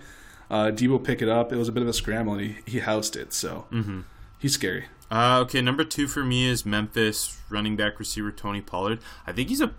[0.50, 1.52] Uh, Deebo pick it up.
[1.52, 3.34] It was a bit of a scramble, and he, he housed it.
[3.34, 3.66] So
[4.40, 4.86] he's scary.
[5.10, 9.00] Uh, okay, number two for me is Memphis running back receiver Tony Pollard.
[9.28, 9.74] I think he's a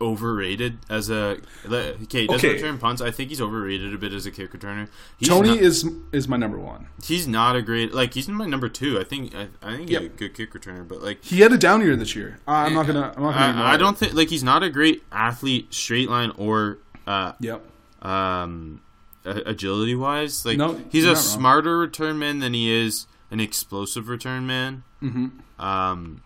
[0.00, 2.20] overrated as a okay.
[2.22, 2.52] He doesn't Okay.
[2.54, 3.02] return punts.
[3.02, 4.88] I think he's overrated a bit as a kick returner.
[5.18, 6.86] He's Tony not, is is my number one.
[7.04, 8.98] he's not a great like he's my number two.
[9.00, 11.58] I think I, I think he's a good kick returner, but like He had a
[11.58, 12.38] down year this year.
[12.46, 13.12] Uh, I'm not gonna.
[13.16, 13.62] I'm not gonna.
[13.62, 17.62] I, I don't think like he's not a great athlete straight line or uh, Yep.
[18.02, 18.80] um
[19.24, 20.46] agility wise.
[20.46, 21.22] Like No, he's a not wrong.
[21.22, 24.84] smarter return man than he is an explosive return man.
[25.02, 25.62] Mm-hmm.
[25.62, 26.22] Um,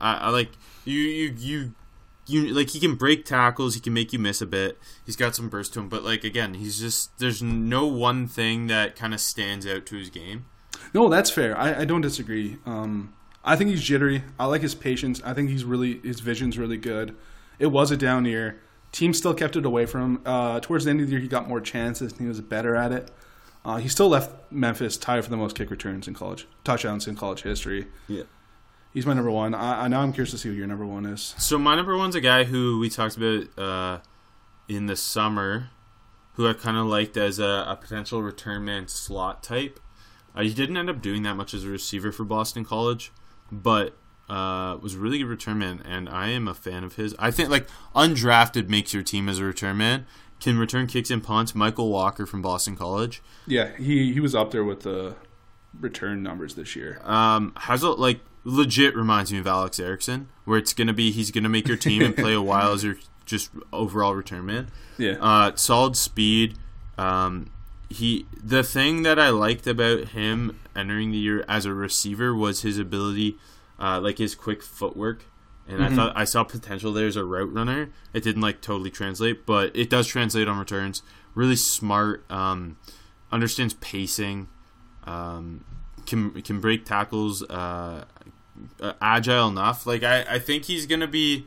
[0.00, 0.50] I, I like
[0.84, 1.74] you, you, you,
[2.32, 2.48] you.
[2.48, 3.74] Like he can break tackles.
[3.74, 4.78] He can make you miss a bit.
[5.04, 8.66] He's got some burst to him, but like again, he's just there's no one thing
[8.68, 10.46] that kind of stands out to his game.
[10.94, 11.56] No, that's fair.
[11.56, 12.58] I, I don't disagree.
[12.66, 13.14] Um,
[13.44, 14.22] I think he's jittery.
[14.38, 15.20] I like his patience.
[15.24, 17.14] I think he's really his vision's really good.
[17.58, 18.60] It was a down year.
[18.90, 20.22] Team still kept it away from him.
[20.26, 22.76] Uh, towards the end of the year, he got more chances and he was better
[22.76, 23.10] at it.
[23.64, 27.14] Uh, he still left Memphis tied for the most kick returns in college touchdowns in
[27.14, 27.86] college history.
[28.08, 28.24] Yeah.
[28.92, 29.54] He's my number one.
[29.54, 31.34] I, I now I'm curious to see who your number one is.
[31.38, 33.98] So my number one's a guy who we talked about uh,
[34.68, 35.70] in the summer,
[36.34, 39.80] who I kind of liked as a, a potential return man slot type.
[40.34, 43.12] Uh, he didn't end up doing that much as a receiver for Boston College,
[43.50, 43.96] but
[44.28, 47.14] uh, was a really good return man, and I am a fan of his.
[47.18, 50.06] I think like undrafted makes your team as a return man.
[50.40, 51.54] Can return kicks and punts.
[51.54, 55.14] Michael Walker from Boston College Yeah, he he was up there with the
[55.78, 57.00] return numbers this year.
[57.04, 61.30] um, has a like legit reminds me of Alex Erickson, where it's gonna be he's
[61.30, 64.68] gonna make your team and play a while as your just overall return man.
[64.98, 65.16] Yeah.
[65.20, 66.58] Uh, solid speed.
[66.98, 67.50] Um,
[67.88, 72.62] he the thing that I liked about him entering the year as a receiver was
[72.62, 73.36] his ability,
[73.78, 75.24] uh, like his quick footwork.
[75.68, 77.90] And I thought I saw potential there as a route runner.
[78.12, 81.02] It didn't like totally translate, but it does translate on returns.
[81.34, 82.30] Really smart.
[82.30, 82.76] Um,
[83.30, 84.48] understands pacing.
[85.04, 85.64] Um,
[86.04, 87.42] can can break tackles.
[87.44, 88.04] Uh,
[88.80, 89.86] uh, agile enough.
[89.86, 91.46] Like I, I think he's gonna be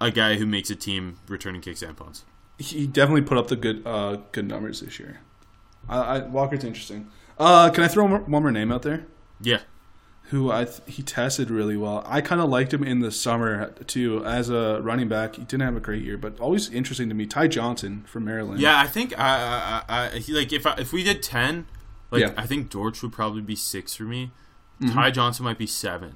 [0.00, 2.24] a guy who makes a team returning kicks and punts.
[2.58, 5.20] he definitely put up the good uh, good numbers this year.
[5.88, 7.08] I, I, Walker's interesting.
[7.38, 9.06] Uh, can I throw one more, name out there?
[9.40, 9.60] Yeah.
[10.24, 12.02] who I th- he tested really well.
[12.06, 15.36] I kind of liked him in the summer too as a running back.
[15.36, 17.26] He didn't have a great year, but always interesting to me.
[17.26, 18.60] Ty Johnson from Maryland.
[18.60, 21.66] Yeah, I think I, I, I he, like if I, if we did ten,
[22.10, 22.32] like Yeah.
[22.36, 24.32] I think Dortch would probably be six for me.
[24.92, 26.14] Ty Johnson might be seven.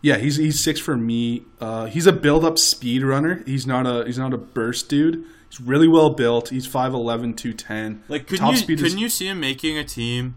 [0.00, 1.44] Yeah, he's he's six for me.
[1.60, 3.42] Uh, he's a build up speed runner.
[3.46, 5.24] He's not a he's not a burst dude.
[5.50, 6.50] He's really well built.
[6.50, 8.04] He's 5'11", 210.
[8.08, 10.36] Like, couldn't Top you speed is- couldn't you see him making a team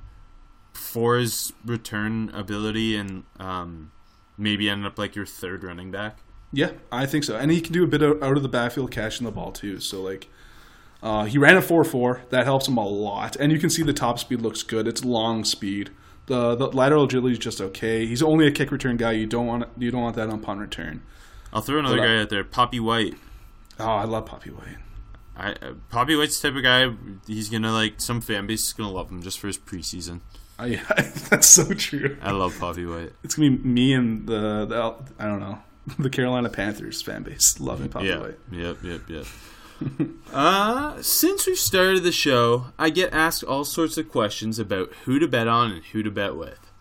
[0.74, 3.92] for his return ability and um,
[4.38, 6.20] maybe end up like your third running back?
[6.54, 7.36] Yeah, I think so.
[7.36, 9.80] And he can do a bit of out of the backfield catching the ball too.
[9.80, 10.30] So like
[11.04, 12.30] uh, he ran a 4-4.
[12.30, 13.36] That helps him a lot.
[13.38, 14.88] And you can see the top speed looks good.
[14.88, 15.92] It's long speed.
[16.28, 18.06] The the lateral agility is just okay.
[18.06, 19.14] He's only a kick return guy.
[19.14, 21.02] You don't want you don't want that on punt return.
[21.54, 23.16] I'll throw another But, uh, guy out there, Papi White.
[23.80, 24.78] Oh, I love Papi White.
[25.36, 27.18] I uh, Papi White's the type of guy.
[27.28, 30.22] He's gonna like some fan base is gonna love him just for his preseason.
[30.60, 30.76] I,
[31.30, 32.18] that's so true.
[32.22, 33.14] I love Papi White.
[33.24, 35.60] It's gonna be me and the, the I don't know
[36.00, 38.20] the Carolina Panthers fan base loving Papi yeah.
[38.20, 38.40] White.
[38.52, 38.78] Yep.
[38.84, 39.02] Yep.
[39.10, 39.26] Yep.
[40.34, 45.20] Uh, since we've started the show, I get asked all sorts of questions about who
[45.20, 46.72] to bet on and who to bet with.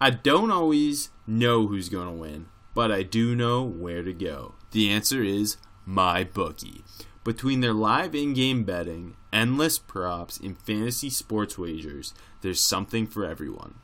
[0.00, 4.54] I don't always know who's going to win, but I do know where to go.
[4.70, 6.84] The answer is my bookie.
[7.22, 13.74] Between their live in-game betting, endless props, and fantasy sports wagers, there's something for everyone.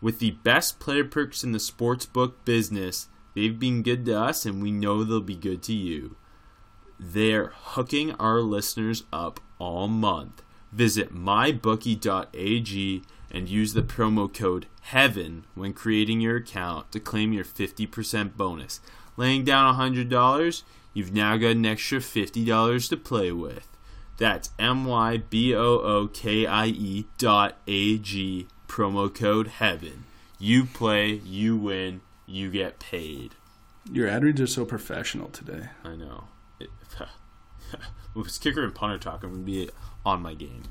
[0.00, 4.62] With the best player perks in the sportsbook business, they've been good to us and
[4.62, 6.16] we know they'll be good to you.
[6.98, 10.42] They're hooking our listeners up all month.
[10.72, 17.44] Visit mybookie.ag and use the promo code HEAVEN when creating your account to claim your
[17.44, 18.80] 50% bonus.
[19.16, 23.68] Laying down $100, you've now got an extra $50 to play with.
[24.16, 30.04] That's M Y B O O K I E dot A G, promo code HEAVEN.
[30.38, 33.34] You play, you win, you get paid.
[33.90, 35.68] Your ad reads are so professional today.
[35.84, 36.24] I know.
[36.60, 36.70] If
[38.16, 39.70] it's kicker and punter talk, I'm gonna be
[40.04, 40.62] on my game.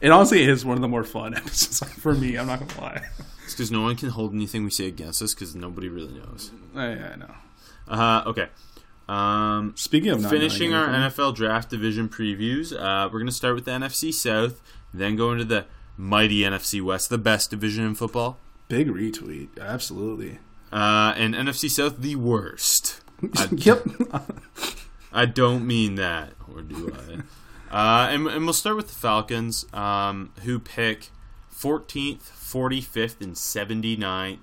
[0.00, 2.36] It honestly is one of the more fun episodes for me.
[2.36, 3.02] I'm not gonna lie.
[3.44, 6.50] It's because no one can hold anything we say against us because nobody really knows.
[6.74, 7.34] I, I know.
[7.86, 8.48] Uh, okay.
[9.06, 13.66] Um, Speaking of finishing our anything, NFL draft division previews, uh, we're gonna start with
[13.66, 14.62] the NFC South,
[14.94, 15.66] then go into the
[15.98, 20.38] mighty NFC West, the best division in football, big retweet, absolutely.
[20.72, 23.00] uh, and NFC South, the worst.
[23.52, 23.86] Yep.
[25.14, 26.94] I don't mean that, or do
[27.70, 28.04] I?
[28.04, 31.10] uh, and, and we'll start with the Falcons, um, who pick
[31.54, 34.38] 14th, 45th, and 79th.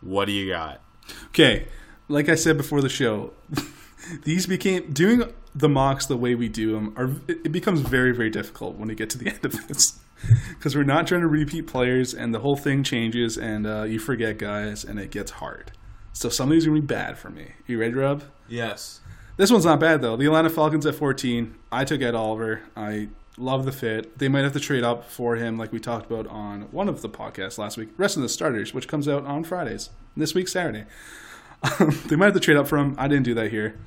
[0.00, 0.80] What do you got?
[1.28, 1.68] okay,
[2.08, 3.32] like I said before the show,
[4.24, 5.22] these became doing
[5.54, 8.88] the mocks the way we do them are it it becomes very very difficult when
[8.88, 9.98] we get to the end of this
[10.50, 13.98] because we're not trying to repeat players and the whole thing changes and uh, you
[13.98, 15.72] forget guys and it gets hard.
[16.12, 17.52] So some of these are gonna be bad for me.
[17.66, 18.22] You ready, Rob?
[18.48, 19.00] Yes.
[19.36, 20.16] This one's not bad though.
[20.16, 21.54] The Atlanta Falcons at 14.
[21.70, 22.62] I took Ed Oliver.
[22.76, 24.18] I love the fit.
[24.18, 27.02] They might have to trade up for him, like we talked about on one of
[27.02, 27.90] the podcasts last week.
[27.98, 29.90] Rest of the starters, which comes out on Fridays.
[30.16, 30.84] This week Saturday.
[32.06, 32.94] they might have to trade up for him.
[32.98, 33.78] I didn't do that here,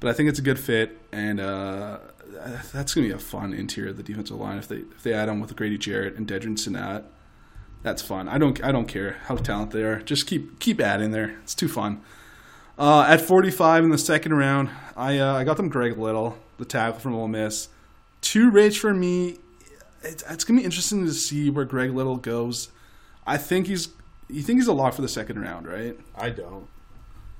[0.00, 1.98] but I think it's a good fit, and uh,
[2.72, 5.28] that's gonna be a fun interior of the defensive line if they if they add
[5.28, 7.04] on with Grady Jarrett and Deadrin Senat.
[7.82, 8.28] That's fun.
[8.28, 10.00] I don't I don't care how talented they are.
[10.00, 11.36] Just keep keep adding there.
[11.42, 12.02] It's too fun.
[12.78, 16.64] Uh, at 45 in the second round, I uh, I got them Greg Little, the
[16.64, 17.68] tackle from Ole Miss.
[18.20, 19.38] Too rich for me.
[20.02, 22.68] It's, it's gonna be interesting to see where Greg Little goes.
[23.26, 23.88] I think he's
[24.28, 25.98] you think he's a lock for the second round, right?
[26.14, 26.68] I don't.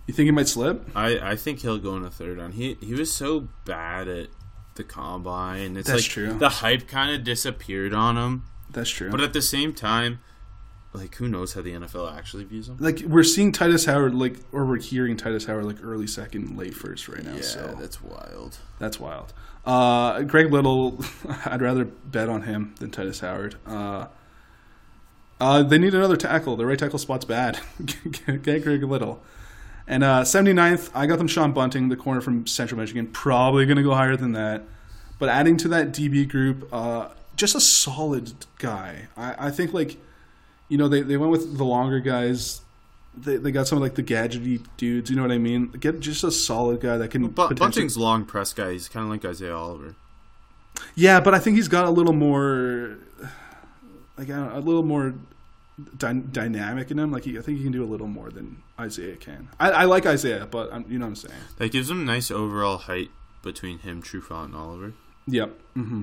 [0.06, 0.88] You think he might slip?
[0.94, 2.54] I, I think he'll go in the third round.
[2.54, 4.28] He he was so bad at
[4.76, 5.76] the combine.
[5.76, 6.32] It's That's like true.
[6.38, 8.44] the hype kind of disappeared on him.
[8.70, 9.10] That's true.
[9.10, 10.20] But at the same time,
[10.96, 12.76] like who knows how the NFL actually views him?
[12.80, 16.74] like we're seeing Tytus Howard like or we're hearing Tytus Howard like early second, late
[16.74, 17.34] first right now.
[17.34, 18.58] Yeah, so that's wild.
[18.78, 19.32] That's wild.
[19.64, 21.00] Uh, Greg Little,
[21.44, 23.56] I'd rather bet on him than Titus Howard.
[23.66, 24.06] Uh,
[25.40, 26.56] uh, they need another tackle.
[26.56, 27.60] The right tackle spot's bad.
[28.42, 29.22] Get Greg Little.
[29.88, 33.06] And uh, 79th, I got them Sean Bunting, the corner from Central Michigan.
[33.08, 34.64] Probably going to go higher than that.
[35.18, 39.08] But adding to that DB group, uh, just a solid guy.
[39.16, 39.98] I, I think, like,
[40.68, 42.60] you know, they, they went with the longer guys.
[43.16, 45.08] They, they got some of, like, the gadgety dudes.
[45.08, 45.68] You know what I mean?
[45.68, 47.22] Get just a solid guy that can.
[47.28, 48.72] But potentially- Bunting's long press guy.
[48.72, 49.94] He's kind of like Isaiah Oliver.
[50.94, 52.98] Yeah, but I think he's got a little more,
[54.18, 55.14] like I don't know, a little more
[55.96, 57.10] dy- dynamic in him.
[57.10, 59.48] Like he, I think he can do a little more than Isaiah can.
[59.58, 61.40] I, I like Isaiah, but I'm, you know what I'm saying.
[61.56, 63.10] That gives him nice overall height
[63.42, 64.92] between him, Trufant, and Oliver.
[65.28, 65.58] Yep.
[65.74, 66.02] hmm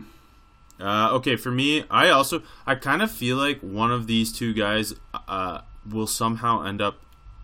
[0.80, 4.54] Uh, okay, for me, I also I kind of feel like one of these two
[4.54, 4.94] guys
[5.28, 7.00] uh, will somehow end up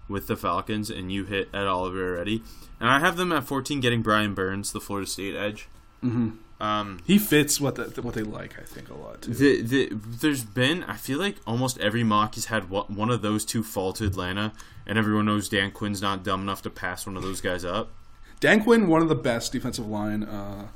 [0.08, 2.42] with the Falcons, and you hit Ed Oliver already.
[2.80, 5.68] And I have them at 14 getting Brian Burns, the Florida State edge.
[6.04, 6.64] Mm-hmm.
[6.64, 9.34] Um, He fits what the, what they like, I think, a lot too.
[9.34, 13.22] the, the, there's been, I feel like almost every mock has had one one of
[13.22, 14.52] those two fall to Atlanta,
[14.86, 17.92] and everyone knows Dan Quinn's not dumb enough to pass one of those guys up.
[18.40, 20.68] Dan Quinn, one of the best defensive line uh,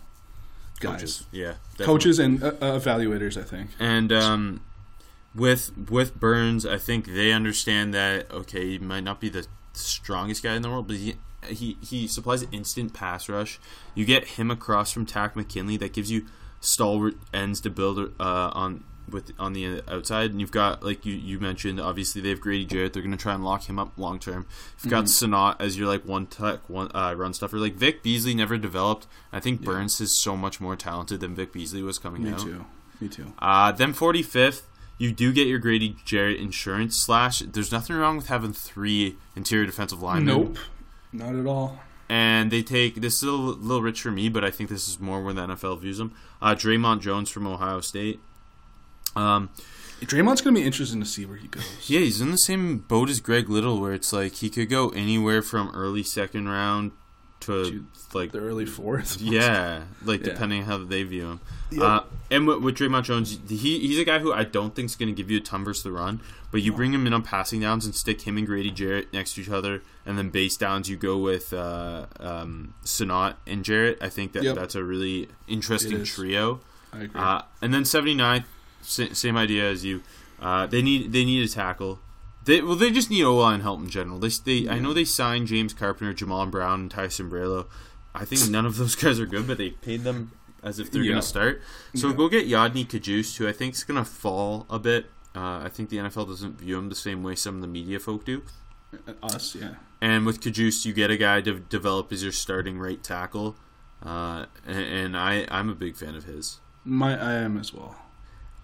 [0.84, 1.86] guys, Coaches, yeah, definitely.
[1.86, 3.38] coaches and uh, uh, evaluators.
[3.38, 3.72] I think.
[3.80, 4.62] And um,
[5.34, 10.44] with with Burns, I think they understand that okay, he might not be the strongest
[10.44, 11.16] guy in the world, but he
[11.50, 13.60] he, he supplies instant pass rush.
[13.96, 16.26] You get him across from Takk McKinley, that gives you
[16.62, 21.14] stalwart ends to build uh, on with on the outside, and you've got like you,
[21.14, 22.94] you mentioned, obviously they have Grady Jarrett.
[22.94, 24.46] They're going to try and lock him up long term.
[24.82, 27.58] You've got Senat as your like one tech one uh, run stuffer.
[27.58, 29.08] Like Vic Beasley never developed.
[29.32, 32.46] I think Burns is so much more talented than Vic Beasley was coming Me out.
[32.46, 32.66] Me too.
[33.00, 33.34] Me too.
[33.40, 34.64] Uh, then 45th,
[34.98, 37.40] you do get your Grady Jarrett insurance slash.
[37.40, 40.26] There's nothing wrong with having three interior defensive linemen.
[40.26, 40.58] Nope,
[41.12, 41.80] not at all.
[42.10, 44.88] And they take this is a little, little rich for me, but I think this
[44.88, 46.14] is more where the NFL views them.
[46.42, 48.20] Uh, Dre'Mont Jones from Ohio State.
[49.16, 49.50] Um,
[50.02, 51.64] Dre'Mont's going to be interesting to see where he goes.
[51.90, 54.90] yeah, he's in the same boat as Greg Little, where it's like he could go
[54.90, 56.92] anywhere from early second round
[57.42, 59.22] to, To like The early fourth.
[59.22, 60.34] Yeah, like Yeah.
[60.34, 61.40] depending on how they view him.
[61.72, 61.82] Yep.
[61.82, 64.96] Uh, and with, with Dre'Mont Jones, he, he's a guy who I don't think is
[64.96, 66.20] going to give you a ton versus the run,
[66.52, 69.36] but you bring him in on passing downs and stick him and Grady Jarrett next
[69.36, 73.98] to each other, and then base downs you go with uh, um, Senat and Jarrett.
[74.02, 74.56] I think that Yep.
[74.56, 76.60] that's a really interesting trio.
[76.92, 77.20] I agree.
[77.22, 78.48] Uh, and then 79th, sa-
[78.84, 80.02] same idea as you.
[80.40, 82.00] Uh, they need they need a tackle.
[82.46, 84.20] They well they just need O line help in general.
[84.20, 87.68] They, they I know they signed James Carpenter, Jamon Brown, and Ty Sambrailo.
[88.14, 91.02] I think none of those guys are good, but they paid them as if they're
[91.04, 91.12] Yeah.
[91.14, 91.62] going to start.
[91.96, 92.16] So Yeah.
[92.16, 95.06] go get Yodny Cajuste, who I think is going to fall a bit.
[95.36, 98.00] Uh, I think the NFL doesn't view him the same way some of the media
[98.00, 98.44] folk do.
[99.24, 99.76] Us, yeah.
[100.00, 103.56] And with Cajuste, you get a guy to develop as your starting right tackle.
[104.06, 106.60] Uh, and, and I, I'm a big fan of his.
[106.86, 107.96] My, I am as well.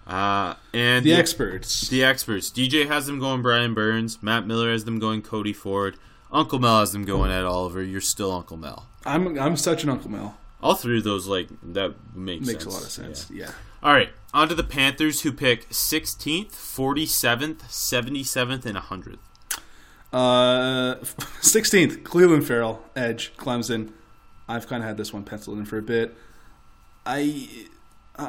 [0.06, 1.88] Uh, and The experts.
[1.88, 2.50] The experts.
[2.50, 4.22] DJ has them going Brian Burns.
[4.22, 5.96] Matt Miller has them going Cody Ford.
[6.32, 7.82] Uncle Mel has them going Ed Oliver.
[7.82, 8.86] You're still Uncle Mel.
[9.04, 10.36] I'm I'm such an Uncle Mel.
[10.62, 12.74] All three of those, like, that makes, Makes sense.
[12.74, 13.30] a lot of sense.
[13.32, 13.46] Yeah.
[13.46, 13.52] Yeah.
[13.82, 14.10] All right.
[14.34, 19.18] On to the Panthers, who pick 16th, 47th, 77th, and 100th.
[20.12, 20.96] Uh,
[21.40, 23.92] 16th, Clelin Ferrell, Edge, Clemson.
[24.48, 26.14] I've kind of had this one penciled in for a bit.
[27.06, 27.48] I,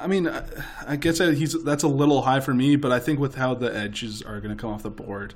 [0.04, 0.44] I mean, I,
[0.88, 3.76] I guess he's that's a little high for me, but I think with how the
[3.76, 5.34] edges are going to come off the board,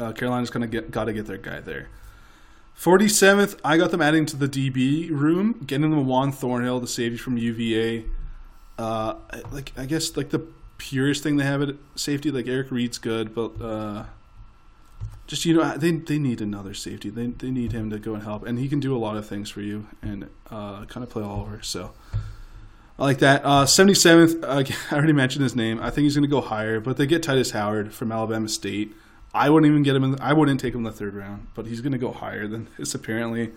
[0.00, 1.88] uh, Carolina's going to get got to get their guy there.
[2.78, 7.18] 47th, I got them adding to the DB room, getting them Juan Thornhill, the safety
[7.18, 8.04] from UVA.
[8.78, 9.14] Uh,
[9.50, 10.46] like I guess like the
[10.78, 14.04] purest thing they have at safety, like Eric Reid's good, but uh,
[15.26, 17.10] just you know they they need another safety.
[17.10, 19.26] They they need him to go and help, and he can do a lot of
[19.26, 21.60] things for you and uh, kind of play all over.
[21.62, 21.92] So
[22.98, 23.44] I like that.
[23.44, 25.80] Uh, 77th, uh, I already mentioned his name.
[25.80, 28.94] I think he's going to go higher, but they get Tytus Howard from Alabama State.
[29.32, 30.04] I wouldn't even get him.
[30.04, 32.12] In the, I wouldn't take him in the third round, but he's going to go
[32.12, 33.52] higher than this apparently.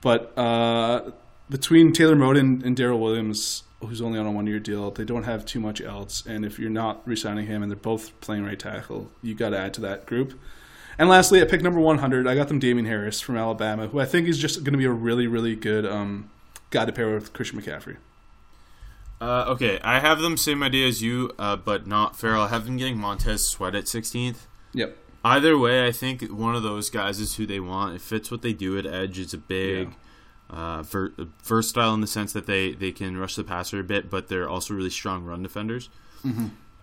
[0.00, 1.12] But uh,
[1.48, 5.46] between Taylor Moton and Daryl Williams, who's only on a one-year deal, they don't have
[5.46, 6.24] too much else.
[6.26, 9.58] And if you're not re-signing him, and they're both playing right tackle, you got to
[9.58, 10.38] add to that group.
[10.98, 14.04] And lastly, at pick number 100, I got them Damien Harris from Alabama, who I
[14.04, 16.28] think is just going to be a really, really good um,
[16.70, 17.98] guy to pair with Christian McCaffrey.
[19.20, 22.42] Uh, okay, I have them same idea as you, uh, but not Ferrell.
[22.42, 24.46] I have them getting Montez Sweat at 16th.
[24.74, 24.96] Yep.
[25.24, 27.96] Either way, I think one of those guys is who they want.
[27.96, 29.18] It fits what they do at edge.
[29.18, 29.88] It's a big,
[30.50, 34.08] uh, ver- versatile in the sense that they, they can rush the passer a bit,
[34.08, 35.88] but they're also really strong run defenders.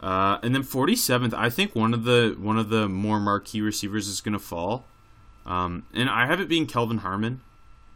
[0.02, 4.08] Uh, and then 47th, I think one of the one of the more marquee receivers
[4.08, 4.86] is going to fall,
[5.45, 7.41] um, and I have it being Kelvin Harmon.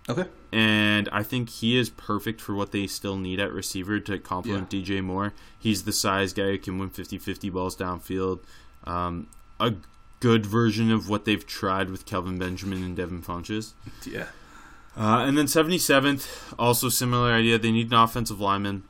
[0.08, 0.26] Okay.
[0.52, 4.70] And I think he is perfect for what they still need at receiver to complement
[4.70, 5.34] DJ Moore.
[5.60, 8.40] He's the size guy who can win 50 50 balls downfield.
[8.86, 9.28] Um,
[9.60, 9.74] a
[10.20, 13.74] good version of what they've tried with Kelvin Benjamin and Devin Funchess.
[14.06, 14.26] Yeah.
[14.98, 17.58] Uh, and then 77th, also similar idea.
[17.58, 18.84] They need an offensive lineman,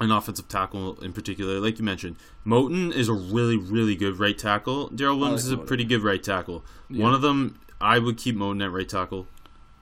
[0.00, 1.60] an offensive tackle in particular.
[1.60, 4.90] Like you mentioned, Moton is a really, really good right tackle.
[4.90, 5.66] Daryl Williams is a Moton.
[5.66, 6.64] pretty good right tackle.
[6.88, 9.28] One of them, I would keep Moton at right tackle.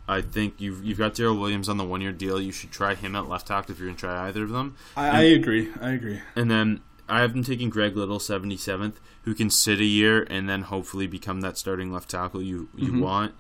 [0.09, 2.41] I think you've you've got Daryl Williams on the one year deal.
[2.41, 4.77] You should try him at left tackle if you're going to try either of them.
[4.97, 5.69] I, I agree.
[5.81, 6.21] I agree.
[6.35, 10.49] And then I have them taking Greg Little, 77th, who can sit a year and
[10.49, 13.35] then hopefully become that starting left tackle you, you want.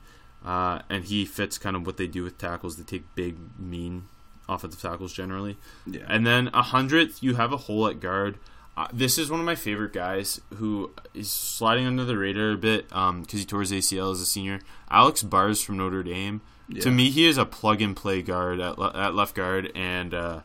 [0.45, 2.77] Uh, and he fits kind of what they do with tackles.
[2.77, 4.05] They take big, mean
[4.49, 5.59] offensive tackles generally.
[5.87, 6.05] Yeah.
[6.09, 8.39] And then a hundredth, you have a hole at guard.
[8.77, 12.57] Uh, this is one of my favorite guys who is sliding under the radar a
[12.57, 14.61] bit because he tore his ACL as a senior.
[14.91, 16.41] Alex Bars from Notre Dame.
[16.81, 20.13] To me, he is a plug and play guard at, le- at left guard, and
[20.13, 20.41] uh,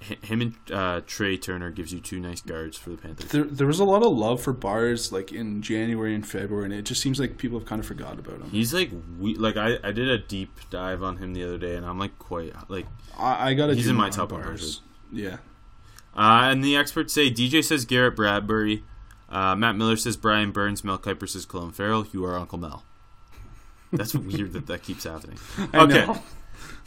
[0.00, 3.30] him and uh, Trai Turner gives you two nice guards for the Panthers.
[3.30, 6.72] There, there was a lot of love for bars like in January and February, and
[6.72, 8.50] it just seems like people have kind of forgot about him.
[8.50, 11.76] He's like we like I, I did a deep dive on him the other day,
[11.76, 12.86] and I'm like quite like
[13.18, 13.68] I, I got.
[13.74, 14.80] He's in my top bars.
[15.12, 15.22] 100.
[15.30, 15.36] Yeah,
[16.14, 18.82] Uh, and the experts say DJ says Garrett Bradbury.
[19.28, 20.82] Uh, Matt Miller says Brian Burns.
[20.82, 22.06] Mel Kiper says Clelin Ferrell.
[22.12, 22.84] You are Uncle Mel.
[23.92, 25.38] That's weird that that keeps happening.
[25.74, 26.06] Okay.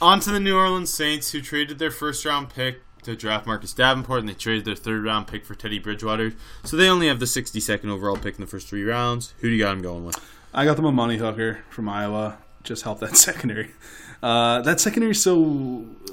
[0.00, 3.72] On to the New Orleans Saints, who traded their first round pick to draft Marcus
[3.72, 6.32] Davenport, and they traded their third round pick for Teddy Bridgewater.
[6.64, 9.34] So they only have the 62nd overall pick in the first three rounds.
[9.40, 10.18] Who do you got them going with?
[10.52, 12.38] I got them Amani Hooker from Iowa.
[12.62, 13.70] Just help that secondary.
[14.22, 15.34] Uh, that secondary, so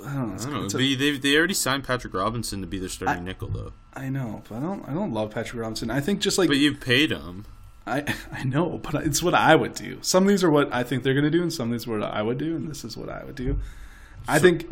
[0.06, 0.34] I don't know.
[0.36, 0.80] It's, I don't know.
[0.80, 3.72] a- They, they, already signed Patrick Robinson to be their starting nickel, though.
[3.94, 4.88] I know, but I don't.
[4.88, 5.90] I don't love Patrick Robinson.
[5.90, 7.46] I think just like But you've paid him.
[7.86, 10.00] I, I know, but it's what I would do.
[10.02, 11.88] Some of these are what I think they're going to do, and some of these
[11.88, 13.60] are what I would do, and this is what I would do.
[14.28, 14.68] I think.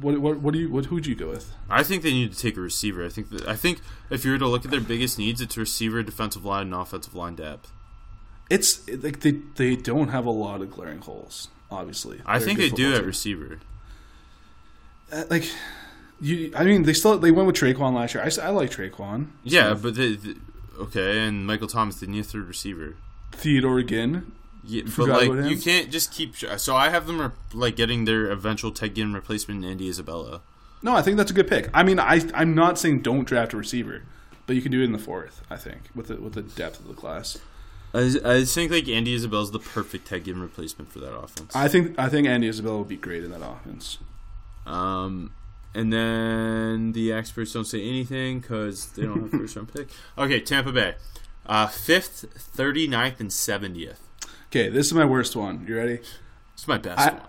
[0.00, 1.52] What what what do you what who'd you go with?
[1.68, 3.04] I think they need to take a receiver.
[3.04, 5.56] I think that I think if you were to look at their biggest needs, it's
[5.56, 7.72] receiver, defensive line, and offensive line depth.
[8.48, 11.48] It's like they they don't have a lot of glaring holes.
[11.68, 13.58] Obviously, I They're think they do at receiver.
[15.10, 15.50] Uh, like
[16.20, 16.52] you.
[16.54, 18.22] I mean, they still they went with Tre'Quan last year.
[18.22, 19.30] I, I like Tre'Quan.
[19.42, 20.36] Yeah, but the, the
[20.78, 22.96] okay, and Michael Thomas, the new third receiver.
[23.32, 24.32] Theodore again.
[24.64, 26.36] Yeah, but like you can't just keep.
[26.36, 30.42] So I have them re- like getting their eventual Ted Ginn replacement in Andy Isabella.
[30.82, 31.68] No, I think that's a good pick.
[31.74, 34.02] I mean, I I'm not saying don't draft a receiver,
[34.46, 35.42] but you can do it in the fourth.
[35.50, 37.38] I think with the with the depth of the class.
[37.94, 41.54] I, I think like Andy Isabella's the perfect Ted Ginn replacement for that offense.
[41.54, 43.98] I think I think Andy Isabella would be great in that offense.
[44.64, 45.32] Um,
[45.74, 49.88] and then the experts don't say anything because they don't have first round pick.
[50.18, 50.94] Okay, Tampa Bay,
[51.46, 54.00] uh, fifth, 39th, and seventieth.
[54.48, 55.64] Okay, this is my worst one.
[55.66, 56.00] You ready?
[56.54, 57.22] It's my best I- one.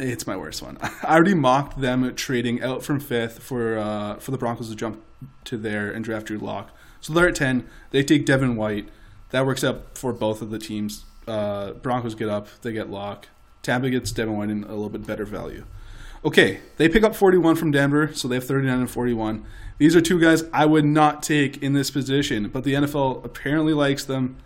[0.00, 0.78] It's my worst one.
[1.02, 5.02] I already mocked them trading out from fifth for uh, for the Broncos to jump
[5.44, 6.70] to there and draft Drew Lock.
[7.00, 7.66] So they're at ten.
[7.90, 8.88] They take Devin White.
[9.30, 11.04] That works out for both of the teams.
[11.26, 12.46] Uh, Broncos get up.
[12.62, 13.26] They get Lock.
[13.62, 15.64] Tampa gets Devin White in a little bit better value.
[16.28, 19.46] Okay, they pick up 41 from Denver, so they have 39 and 41.
[19.78, 23.72] These are two guys I would not take in this position, but the NFL apparently
[23.72, 24.36] likes them,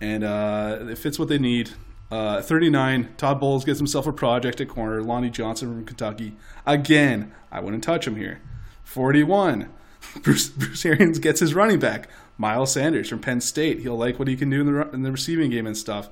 [0.00, 1.70] and uh, it fits what they need.
[2.10, 5.04] Uh, 39, Todd Bowles gets himself a project at corner.
[5.04, 6.34] Lonnie Johnson from Kentucky.
[6.66, 8.40] Again, I wouldn't touch him here.
[8.82, 9.70] 41,
[10.24, 12.08] Bruce, Bruce Arians gets his running back.
[12.36, 13.78] Miles Sanders from Penn State.
[13.78, 16.08] He'll like what he can do in the, in the receiving game and stuff.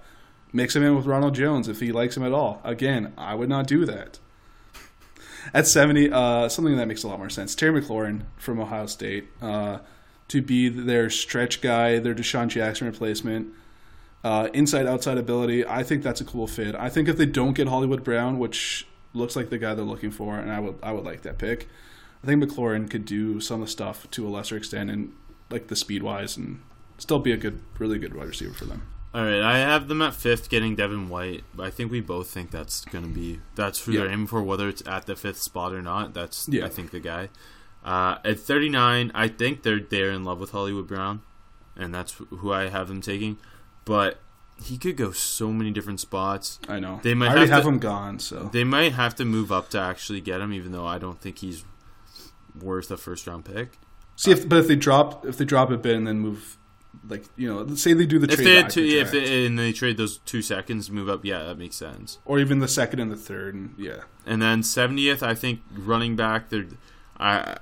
[0.52, 2.60] Mix him in with Ronald Jones if he likes him at all.
[2.62, 4.20] Again, I would not do that.
[5.54, 7.54] At 70, uh, something that makes a lot more sense.
[7.54, 9.78] Terry McLaurin from Ohio State uh,
[10.28, 13.48] to be their stretch guy, their DeSean Jackson replacement.
[14.24, 16.76] Uh, inside outside ability, I think that's a cool fit.
[16.76, 20.12] I think if they don't get Hollywood Brown, which looks like the guy they're looking
[20.12, 21.68] for, and I would I would like that pick.
[22.22, 25.12] I think McLaurin could do some of the stuff to a lesser extent, and
[25.50, 26.62] like the speed wise, and
[26.98, 28.82] still be a good, really good wide receiver for them.
[29.14, 31.44] All right, I have them at fifth, getting Devin White.
[31.58, 34.68] I think we both think that's going to be that's who they're aiming for, whether
[34.68, 36.14] it's at the fifth spot or not.
[36.14, 36.64] That's Yeah.
[36.64, 37.28] I think the guy.
[37.84, 41.20] Uh, at 39, I think they're they're in love with Hollywood Brown,
[41.76, 43.36] and that's who I have them taking.
[43.84, 44.18] But
[44.64, 46.58] he could go so many different spots.
[46.68, 49.50] I know They might have have, to- him gone, so They might have to move
[49.52, 51.64] up to actually get him, even though I don't think he's
[52.58, 53.78] worth a first round pick.
[54.16, 56.56] see if but if they drop if they drop a bit and then move,
[57.08, 59.46] like you know, say they do the If trade they had two, to if they,
[59.46, 62.18] and they trade those two seconds, move up, yeah, that makes sense.
[62.24, 66.16] or even the second and the third, and yeah, And then 70th, I think running
[66.16, 66.50] back.
[66.50, 66.66] They're,
[67.18, 67.56] I,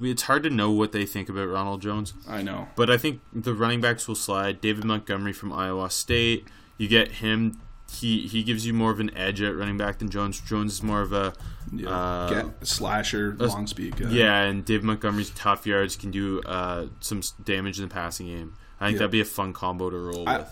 [0.00, 2.68] it's hard to know what they think about Ronald Jones, I know.
[2.76, 4.60] but I think the running backs will slide.
[4.60, 6.46] David Montgomery from Iowa State.
[6.76, 7.60] You get him.
[7.90, 10.40] He he gives you more of an edge at running back than Jones.
[10.40, 11.32] Jones is more of a
[11.72, 14.08] Yeah, Uh, get slasher, uh, long speed guy.
[14.10, 18.54] yeah, and David Montgomery's tough yards can do uh, some damage in the passing game.
[18.80, 18.98] I think Yeah.
[19.00, 20.48] that'd be a fun combo to roll I- with.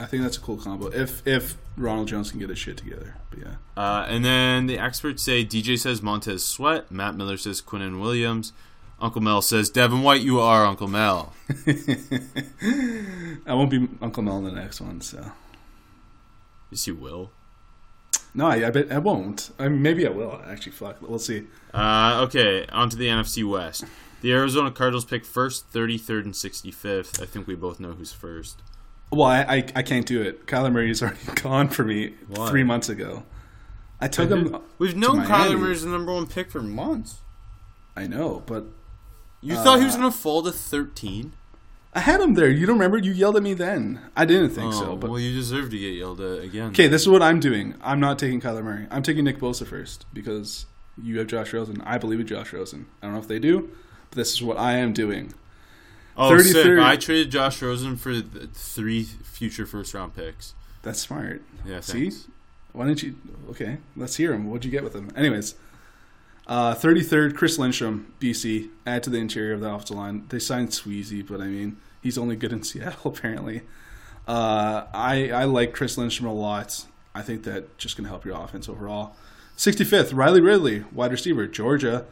[0.00, 0.88] I think that's a cool combo.
[0.88, 4.76] If if Ronald Jones can get his shit together, but yeah, Uh, and then the
[4.78, 6.90] experts say DJ says Montez Sweat.
[6.90, 8.52] Matt Miller says Quinnen Williams.
[9.00, 10.20] Uncle Mel says Devin White.
[10.22, 11.32] You are Uncle Mel.
[13.46, 15.00] I won't be Uncle Mel in the next one.
[15.00, 15.24] So
[16.72, 17.30] Yes, you will.
[18.34, 19.50] no, I, I bet I won't.
[19.58, 20.72] I mean, maybe I will actually.
[20.72, 21.44] Fuck, we'll see.
[21.74, 23.84] Uh, okay, on to the NFC West.
[24.22, 27.20] The Arizona Cardinals pick first, 33rd, and 65th.
[27.22, 28.62] I think we both know who's first.
[29.10, 30.46] Well, I, I I can't do it.
[30.46, 32.48] Kyler Murray's already gone for me Why?
[32.48, 33.24] three months ago.
[34.00, 34.56] I took him.
[34.78, 35.60] We've known Kyler.
[35.60, 37.18] Murray's the number one pick for months.
[37.94, 38.64] I know, but
[39.42, 41.34] You thought he was going to fall to 13?
[41.94, 42.48] I had him there.
[42.48, 42.96] You don't remember?
[42.96, 44.00] You yelled at me then.
[44.16, 44.96] I didn't think Oh, so.
[44.96, 46.70] But well, you deserve to get yelled at again.
[46.70, 47.74] okay, this is what I'm doing.
[47.82, 48.86] I'm not taking Kyler Murray.
[48.90, 50.64] I'm taking Nick Bosa first because
[51.02, 51.82] you have Josh Rosen.
[51.82, 52.86] I believe in Josh Rosen.
[53.02, 53.70] I don't know if they do,
[54.10, 55.34] but this is what I am doing.
[56.16, 56.56] Oh, sick.
[56.56, 56.82] 33rd.
[56.82, 58.20] I traded Josh Rosen for
[58.54, 60.54] three future first round picks.
[60.82, 61.42] That's smart.
[61.66, 62.10] Yeah, See?
[62.72, 63.16] Why didn't you?
[63.50, 64.48] Okay, let's hear him.
[64.50, 65.10] What'd you get with him?
[65.14, 65.54] Anyways,
[66.46, 68.68] uh, 33rd, Chris Lindstrom, BC.
[68.86, 70.24] Add to the interior of the offensive line.
[70.28, 73.62] They signed Sweezy, but I mean, he's only good in Seattle, apparently.
[74.26, 76.84] Uh, I, I like Chris Lindstrom a lot.
[77.14, 79.16] I think that just to help your offense overall.
[79.56, 82.06] 65th, Riley Ridley, wide receiver, Georgia.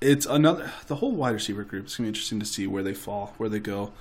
[0.00, 1.86] It's another, the whole wide receiver group.
[1.86, 3.92] It's going to be interesting to see where they fall, where they go.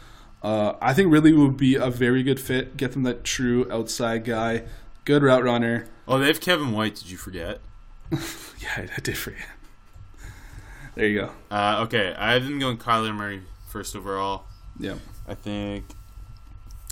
[0.42, 2.78] Uh, I think Ridley would be a very good fit.
[2.78, 4.64] Get them that true outside guy,
[5.04, 5.88] good route runner.
[6.08, 6.96] Oh, they have Kevin White.
[6.96, 7.60] Did you forget?
[8.62, 9.38] Yeah, I did for you.
[10.96, 11.32] There you go.
[11.50, 14.44] Uh, okay, I have them going Kyler Murray first overall.
[14.78, 14.96] Yeah.
[15.28, 15.86] I think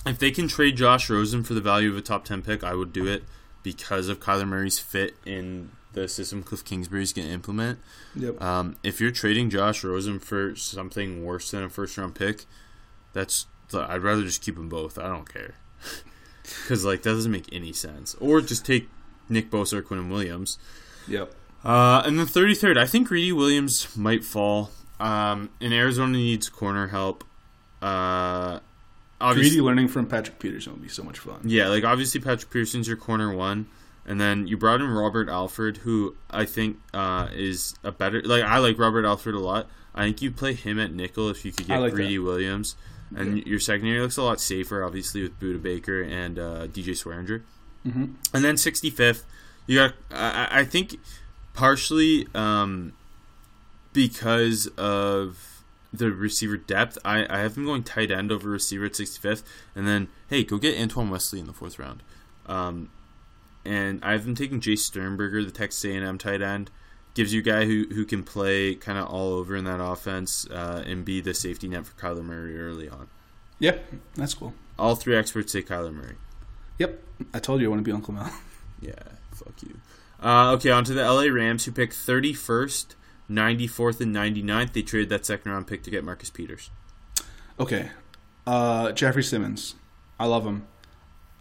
[0.06, 2.74] if they can trade Josh Rosen for the value of a top 10 pick, I
[2.74, 3.24] would do it
[3.64, 7.80] because of Kyler Murray's fit in the system Cliff Kingsbury's going to implement.
[8.16, 8.42] Yep.
[8.42, 12.46] Um, if you're trading Josh Rosen for something worse than a first round pick,
[13.14, 14.98] that's I'd rather just keep them both.
[14.98, 15.56] I don't care
[16.44, 18.16] because like that doesn't make any sense.
[18.22, 18.90] Or just take
[19.28, 20.58] Nick Bosa or Quinn Williams.
[21.08, 21.34] Yep.
[21.64, 24.72] Uh, and the 33rd, I think Greedy Williams might fall.
[25.00, 27.24] Um, and Arizona needs corner help.
[27.82, 28.60] Uh,
[29.22, 31.42] obviously, Greedy learning from Patrick Peterson would be so much fun.
[31.44, 33.68] yeah, like obviously Patrick Peterson's your corner one,
[34.06, 38.22] and then you brought in Robert Alford, who I think uh, is a better.
[38.24, 39.68] Like I like Robert Alford a lot.
[39.94, 42.76] I think you play him at nickel if you could get like Greedy Williams,
[43.16, 47.44] and your secondary looks a lot safer, obviously with Budda Baker and uh, DJ Swearinger.
[47.86, 48.06] Mm-hmm.
[48.34, 49.24] And then 65th,
[49.68, 49.94] you got.
[50.12, 51.00] I, I think
[51.54, 52.94] partially um,
[53.94, 55.64] because of
[55.94, 59.44] the receiver depth, I, I have them going tight end over receiver at 65th,
[59.76, 62.02] and then hey, go get Antoine Wesley in the fourth round.
[62.46, 62.90] Um,
[63.66, 66.72] and I have them taking Jace Sternberger, the Texas A&M tight end.
[67.14, 70.48] Gives you a guy who, who can play kind of all over in that offense
[70.52, 73.08] uh, and be the safety net for Kyler Murray early on.
[73.58, 73.92] Yep.
[74.16, 74.54] That's cool.
[74.78, 76.16] All three experts say Kyler Murray.
[76.78, 77.04] Yep.
[77.34, 78.32] I told you I want to be Uncle Mel.
[78.80, 78.94] Yeah,
[79.38, 79.80] fuck you.
[80.22, 82.96] Uh, okay, on to the LA Rams, who picked 31st,
[83.30, 84.74] 94th, and 99th.
[84.74, 86.72] They traded that second round pick to get Marcus Peters.
[87.60, 87.90] Okay.
[88.46, 89.76] Uh, Jeffrey Simmons.
[90.20, 90.68] I love him.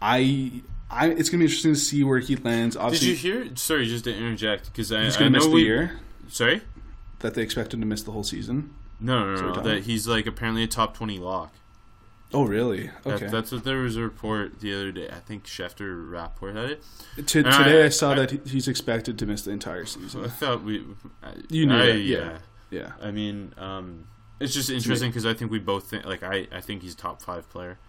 [0.01, 0.61] I.
[0.89, 2.77] I, it's gonna be interesting to see where he lands.
[2.77, 3.55] Did Obviously, you hear?
[3.57, 6.61] Sorry, just to interject because I, he's gonna know miss the we, year Sorry,
[7.19, 8.73] that they expect him to miss the whole season.
[9.01, 11.53] no, no, no, no that he's like apparently a top 20 lock.
[12.33, 12.91] Oh, really?
[13.03, 13.27] That- Okay.
[13.27, 15.07] that's what there was a report the other day.
[15.09, 16.83] I think Schefter or Rapoport had it.
[17.27, 19.85] To, and I- today, I, saw I- that he- he's expected to miss the entire
[19.85, 20.25] season.
[20.25, 20.83] I thought we,
[21.23, 22.37] I, You knew that, yeah.
[22.69, 22.91] Yeah.
[23.01, 24.07] I mean, um,
[24.41, 27.21] it's just interesting because I think we both think like I, I think he's top
[27.21, 27.79] five player.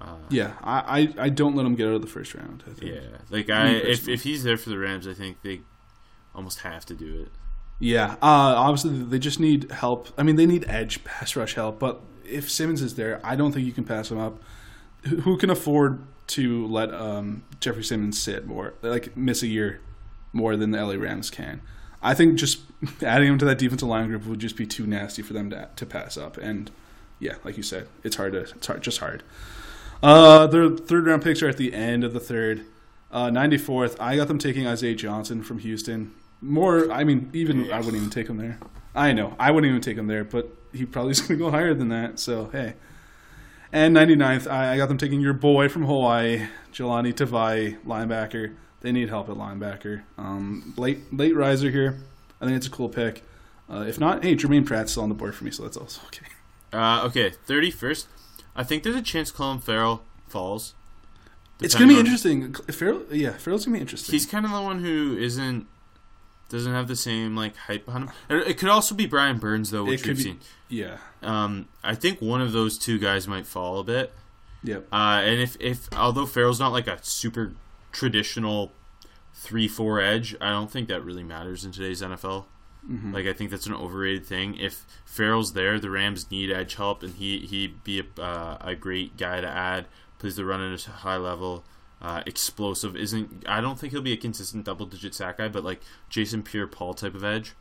[0.00, 0.54] Uh, Yeah.
[0.62, 2.64] I, I, I don't let him get out of the first round.
[2.66, 2.92] I think.
[2.92, 5.60] Yeah, like I, if if he's there for the Rams, I think they
[6.34, 7.28] almost have to do it.
[7.78, 10.08] Yeah, uh, obviously they just need help.
[10.18, 11.78] I mean, they need edge pass rush help.
[11.78, 14.42] But if Simmons is there, I don't think you can pass him up.
[15.22, 19.80] Who can afford to let um, Jeffrey Simmons sit more, like miss a year
[20.32, 21.60] more than the LA Rams can?
[22.02, 22.60] I think just
[23.02, 25.68] adding him to that defensive line group would just be too nasty for them to
[25.74, 26.36] to pass up.
[26.36, 26.70] And
[27.18, 29.22] yeah, like you said, it's hard to it's hard, just hard.
[30.02, 32.66] Uh, their third round picks are at the end of the third.
[33.10, 36.12] Uh, 94th, I got them taking Isaiah Johnson from Houston.
[36.40, 38.58] More, I mean, even I wouldn't even take him there.
[38.96, 41.50] I know, I wouldn't even take him there, but he probably is going to go
[41.50, 42.18] higher than that.
[42.18, 42.74] So hey.
[43.72, 48.54] And 99th, I, I got them taking your boy from Hawaii, Jahlani Tavai, linebacker.
[48.80, 50.02] They need help at linebacker.
[50.16, 51.98] Um, late late riser here.
[52.40, 53.22] I think it's a cool pick.
[53.68, 56.00] Uh, if not, hey, Germaine Pratt's still on the board for me, so that's also
[56.06, 56.26] okay.
[56.72, 58.06] Uh, okay, thirty first.
[58.54, 60.74] I think there's a chance Clelin Ferrell falls.
[61.60, 62.54] It's going to be interesting.
[62.54, 64.12] Farrell, yeah, Ferrell's going to be interesting.
[64.12, 65.66] He's kind of the one who isn't
[66.48, 68.12] doesn't have the same like hype behind him.
[68.28, 70.40] It it could also be Brian Burns though, which we've be, seen.
[70.68, 74.12] yeah, Um, I think one of those two guys might fall a bit.
[74.62, 77.52] yep, Uh, and if, if although Ferrell's not like a super
[77.92, 78.72] traditional
[79.34, 82.44] three four edge, I don't think that really matters in today's NFL.
[82.88, 83.12] Mm-hmm.
[83.14, 84.56] Like I think that's an overrated thing.
[84.56, 88.74] If Ferrell's there, the Rams need edge help, and he he be a, uh, a
[88.76, 89.86] great guy to add.
[90.18, 91.64] Plays the run at a high level,
[92.02, 92.94] uh, explosive.
[92.96, 95.80] Isn't I don't think he'll be a consistent double digit sack guy, but like
[96.10, 97.54] Jason Pierre Paul type of edge,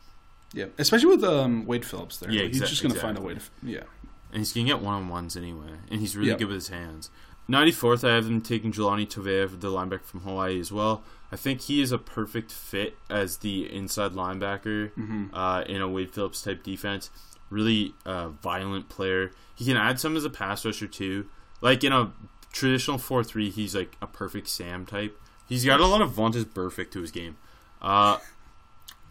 [0.54, 2.30] Yeah, Especially with um, Wade Phillips there.
[2.32, 3.84] Yeah, Like, he's just going to find a way to, yeah.
[4.32, 6.40] and he's gonna get one on ones anyway, and he's really Yep.
[6.40, 7.10] good with his hands.
[7.50, 11.04] 94th, I have them taking Jahlani Tavai, the linebacker from Hawaii, as well.
[11.32, 15.26] I think he is a perfect fit as the inside linebacker Mm-hmm.
[15.34, 17.10] uh, in a Wade Phillips type defense.
[17.52, 19.32] really uh, violent player.
[19.56, 21.28] He can add some as a pass rusher too.
[21.62, 22.12] Like in a
[22.56, 25.20] traditional four three, he's like a perfect Sam type.
[25.48, 27.38] He's got a lot of Vontaze Burfict to his game.
[27.82, 28.18] Uh,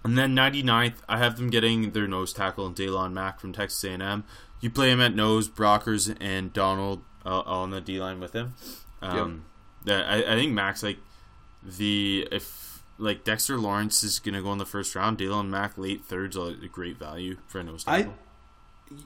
[0.02, 3.84] and then 99th, I have them getting their nose tackle and Daylon Mack from Texas
[3.84, 4.24] A&M.
[4.60, 8.54] You play him at nose, Brockers and Donald uh, on the D line with him.
[9.00, 9.44] Um,
[9.84, 10.04] yep.
[10.08, 10.98] I, I think Max like
[11.62, 16.04] the if like Dexter Lawrence is gonna go in the first round, Daylon Mack late
[16.04, 18.12] thirds a great value for a nose tackle.
[18.12, 18.14] I,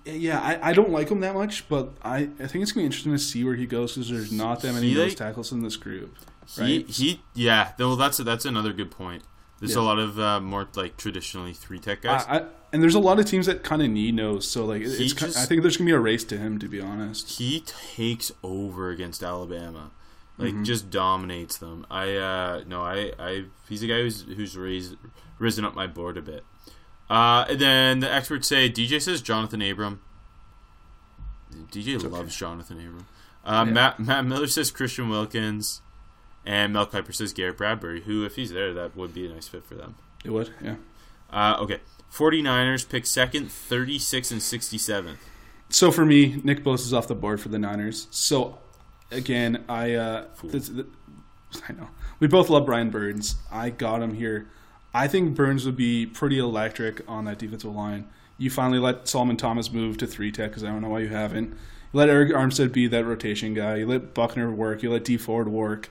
[0.04, 2.86] yeah, I, I don't like him that much, but I, I think it's gonna be
[2.86, 5.62] interesting to see where he goes because there's not that many he, nose tackles in
[5.62, 6.16] this group.
[6.58, 6.66] Right?
[6.66, 9.22] He he yeah, well that's that's another good point.
[9.60, 9.80] There's yeah.
[9.80, 13.00] a lot of uh, more like traditionally three tech guys, I, I, and there's a
[13.00, 14.46] lot of teams that kind of need nose.
[14.46, 16.58] So like, it's just, I think there's gonna be a race to him.
[16.58, 19.90] To be honest, he takes over against Alabama,
[20.36, 20.64] like mm-hmm.
[20.64, 21.86] just dominates them.
[21.90, 24.96] I uh, no, I, I he's a guy who's who's raised
[25.38, 26.44] risen up my board a bit.
[27.08, 30.00] Uh, and then the experts say DJ says Johnathan Abram.
[31.70, 32.54] DJ it's loves okay.
[32.54, 33.06] Johnathan Abram.
[33.44, 33.72] Uh, yeah.
[33.72, 35.80] Matt, Matt Miller says Christian Wilkins.
[36.46, 39.46] And Mel Kiper says Garrett Bradbury, who, if he's there, that would be a nice
[39.46, 39.96] fit for them.
[40.24, 40.76] It would, yeah.
[41.30, 41.80] Uh, okay.
[42.10, 45.16] 49ers pick second, 36 and 67th.
[45.68, 48.06] So for me, Nick Bosa is off the board for the Niners.
[48.10, 48.58] So
[49.10, 50.86] again, I uh, this, this,
[51.68, 51.88] I know
[52.20, 53.36] we both love Brian Burns.
[53.52, 54.48] I got him here.
[54.94, 58.08] I think Burns would be pretty electric on that defensive line.
[58.38, 61.08] You finally let Solomon Thomas move to three tech because I don't know why you
[61.08, 61.50] haven't.
[61.50, 61.56] You
[61.92, 63.76] let Arik Armstead be that rotation guy.
[63.76, 64.82] You let Buckner work.
[64.82, 65.90] You let Dee Ford work.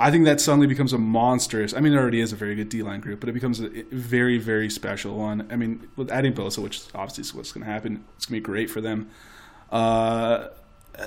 [0.00, 1.74] I think that suddenly becomes a monstrous.
[1.74, 3.68] I mean, it already is a very good D line group, but it becomes a
[3.90, 5.48] very, very special one.
[5.50, 8.40] I mean, with adding Bosa, which obviously is what's going to happen, it's going to
[8.40, 9.10] be great for them.
[9.72, 10.48] Uh,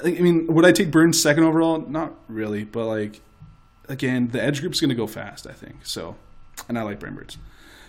[0.03, 1.79] I mean, would I take Burns second overall?
[1.79, 3.21] Not really, but like,
[3.87, 5.47] again, the edge group is going to go fast.
[5.47, 6.17] I think so,
[6.71, 7.01] and I like.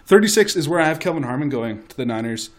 [0.05, 2.51] Thirty six is where I have Kelvin Harmon going to the Niners.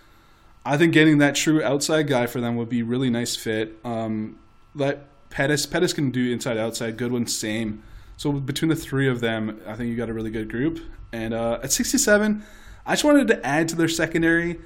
[0.66, 3.78] I think getting that true outside guy for them would be really nice fit.
[3.84, 4.40] Um,
[4.74, 6.98] let Pettis Pettis can do inside outside.
[6.98, 7.84] Goodwin same.
[8.16, 10.80] So between the three of them, I think you got a really good group.
[11.12, 12.44] And uh, at 67,
[12.86, 14.60] I just wanted to add to their secondary.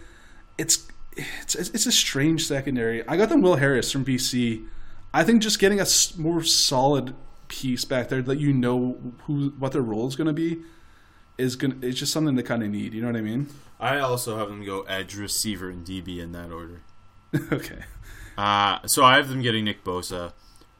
[0.58, 3.08] It's it's it's a strange secondary.
[3.08, 4.68] I got them Will Harris from BC.
[5.14, 5.86] I think just getting a
[6.18, 7.16] more solid
[7.48, 10.62] piece back there that you know who what their role is going to be
[11.38, 12.94] is going to it's just something they kind of need.
[12.94, 13.48] You know what I mean?
[13.80, 16.82] I also have them go edge, receiver, and DB in that order.
[17.52, 17.84] okay.
[18.38, 20.34] Uh, so I have them getting Nick Bosa.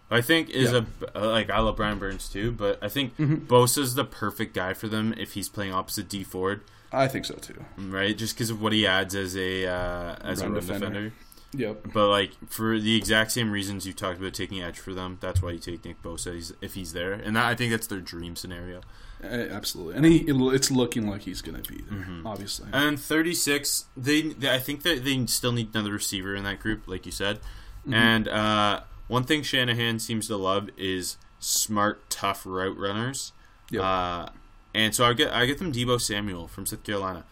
[0.10, 0.82] I think is yeah.
[1.16, 3.46] a like I love Brian Burns too, but I think mm-hmm.
[3.46, 6.62] Bosa's the perfect guy for them if he's playing opposite Dee Ford.
[6.92, 7.66] I think so too.
[7.78, 10.86] Right, just because of what he adds as a uh, as run a defender.
[10.88, 11.14] defender.
[11.54, 11.88] Yep.
[11.94, 15.42] But like for the exact same reasons you talked about taking edge for them, that's
[15.42, 18.38] why you take Nick Bosa if he's there, and that, I think that's their dream
[18.38, 18.82] scenario.
[19.24, 22.28] Uh, absolutely, and he, it's looking like he's going to be there, mm-hmm.
[22.28, 22.68] obviously.
[22.72, 26.60] And thirty six, they, they, I think that they still need another receiver in that
[26.60, 27.94] group, like you said, mm-hmm.
[27.94, 28.28] and.
[28.28, 33.32] uh one thing Shanahan seems to love is smart, tough route runners.
[33.72, 33.82] Yep.
[33.82, 34.26] Uh,
[34.74, 37.26] and so I get I get them Deebo Samuel from South Carolina.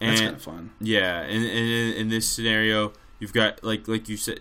[0.00, 0.70] And, That's kind of fun.
[0.80, 4.40] Yeah, and, and in this scenario, you've got like like you said,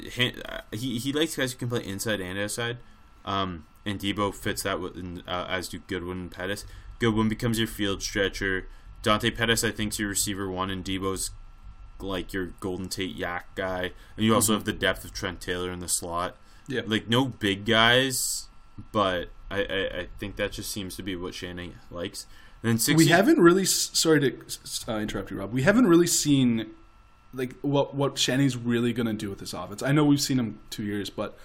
[0.72, 2.78] he he likes guys who can play inside and outside.
[3.26, 4.98] Um, and Deebo fits that with,
[5.28, 6.66] uh, as do Goodwin and Pettis.
[7.00, 8.68] Goodwin becomes your field stretcher.
[9.02, 11.32] Dante Pettis, I think, is your receiver one, and Deebo's
[12.00, 13.92] like your Golden Tate YAC guy.
[14.16, 14.60] And you also mm-hmm.
[14.60, 16.38] have the depth of Trent Taylor in the slot.
[16.68, 16.82] Yeah.
[16.86, 18.48] Like no big guys,
[18.92, 22.28] but I, I, I think that just seems to be what Shannon likes.
[22.62, 23.66] And then 60, we haven't really.
[23.66, 24.38] Sorry to
[24.88, 25.52] uh, interrupt you, Rob.
[25.52, 26.68] We haven't really seen
[27.34, 29.82] like what what Shanny's really going to do with this offense.
[29.82, 31.38] I know we've seen him two years, but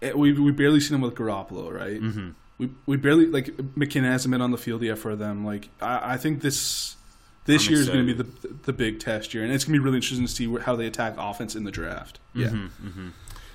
[0.00, 2.00] it, we we barely seen him with Garoppolo, right?
[2.00, 2.30] Mm-hmm.
[2.58, 5.44] We we barely like McKinnon hasn't been on the field yet for them.
[5.44, 6.96] Like I, I think this
[7.44, 8.00] this I'm year excited.
[8.00, 9.98] is going to be the the big test year, and it's going to be really
[9.98, 12.18] interesting to see how they attack offense in the draft.
[12.34, 12.48] Yeah.
[12.48, 13.08] Mm-hmm, mm-hmm.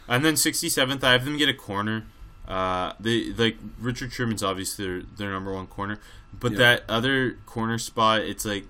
[0.07, 2.05] And then 67th, I have them get a corner.
[2.47, 5.99] Uh, they like Richard Sherman's obviously their, their number one corner,
[6.37, 6.57] but yeah.
[6.57, 8.65] that other corner spot, it's like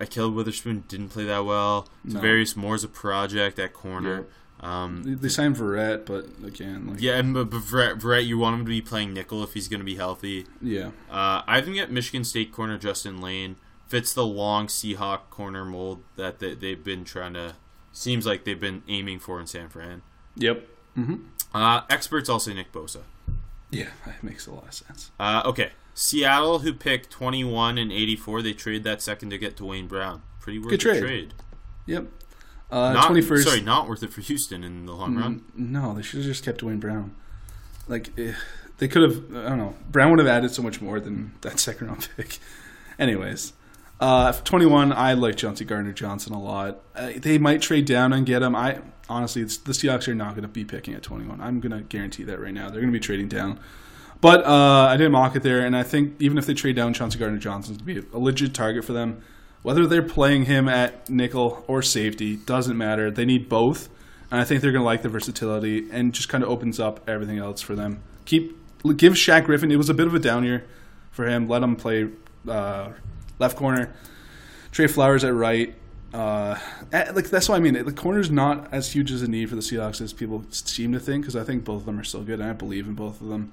[0.00, 1.88] Ahkello Witherspoon didn't play that well.
[2.02, 2.18] No.
[2.18, 4.16] Tarvarius Moore's a project at corner.
[4.16, 4.22] Yeah.
[4.60, 8.70] Um, they signed Verrett, but again, like, yeah, and Verrett, Verrett, you want him to
[8.70, 10.46] be playing nickel if he's going to be healthy.
[10.62, 13.56] Yeah, uh, I think at Michigan State corner Justin Layne
[13.88, 17.56] fits the long Seahawk corner mold that they, they've been trying to.
[17.92, 20.02] Seems like they've been aiming for in San Fran.
[20.36, 20.66] Yep.
[20.96, 21.16] Mm-hmm.
[21.54, 23.02] Uh, experts all say Nick Bosa.
[23.70, 25.10] Yeah, that makes a lot of sense.
[25.20, 25.72] Uh, okay.
[25.94, 30.22] Seattle, who picked 21 and 84, they trade that second to get Duane Brown.
[30.40, 31.00] Pretty worth Good trade.
[31.02, 31.34] trade.
[31.86, 32.06] Yep.
[32.70, 33.44] Uh, not, 21st.
[33.44, 35.44] Sorry, not worth it for Houston in the long run.
[35.54, 37.14] No, they should have just kept Duane Brown.
[37.86, 38.32] Like, eh,
[38.78, 39.74] they could have, I don't know.
[39.90, 42.38] Brown would have added so much more than that second round pick.
[42.98, 43.52] Anyways,
[44.00, 46.80] Uh, 21, I like Chauncey Gardner Johnson a lot.
[46.96, 48.56] Uh, they might trade down and get him.
[48.56, 51.40] I honestly, it's, the Seahawks are not going to be picking at 21.
[51.40, 52.70] I'm going to guarantee that right now.
[52.70, 53.60] They're going to be trading down.
[54.20, 56.94] But uh, I didn't mock it there, and I think even if they trade down,
[56.94, 59.22] Chauncey Gardner Johnson's going to be a legit target for them.
[59.64, 63.10] Whether they're playing him at nickel or safety doesn't matter.
[63.10, 63.88] They need both,
[64.30, 67.08] and I think they're going to like the versatility and just kind of opens up
[67.08, 68.02] everything else for them.
[68.26, 68.58] Keep
[68.98, 69.72] give Shaq Griffin.
[69.72, 70.66] It was a bit of a down year
[71.10, 71.48] for him.
[71.48, 72.10] Let him play
[72.46, 72.90] uh,
[73.38, 73.94] left corner.
[74.70, 75.74] Tre Flowers at right.
[76.12, 76.58] Uh,
[76.92, 77.86] like that's what I mean.
[77.86, 81.00] The corner's not as huge as a need for the Seahawks as people seem to
[81.00, 83.22] think because I think both of them are still good, and I believe in both
[83.22, 83.52] of them.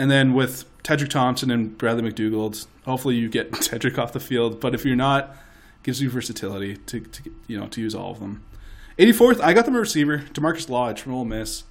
[0.00, 4.58] And then with Tedric Thompson and Bradley McDougald, hopefully you get Tedric off the field.
[4.58, 5.36] But if you're not,
[5.82, 8.42] gives you versatility to, to you know to use all of them.
[8.98, 11.64] 84th, I got the receiver, DaMarkus Lodge from Ole Miss.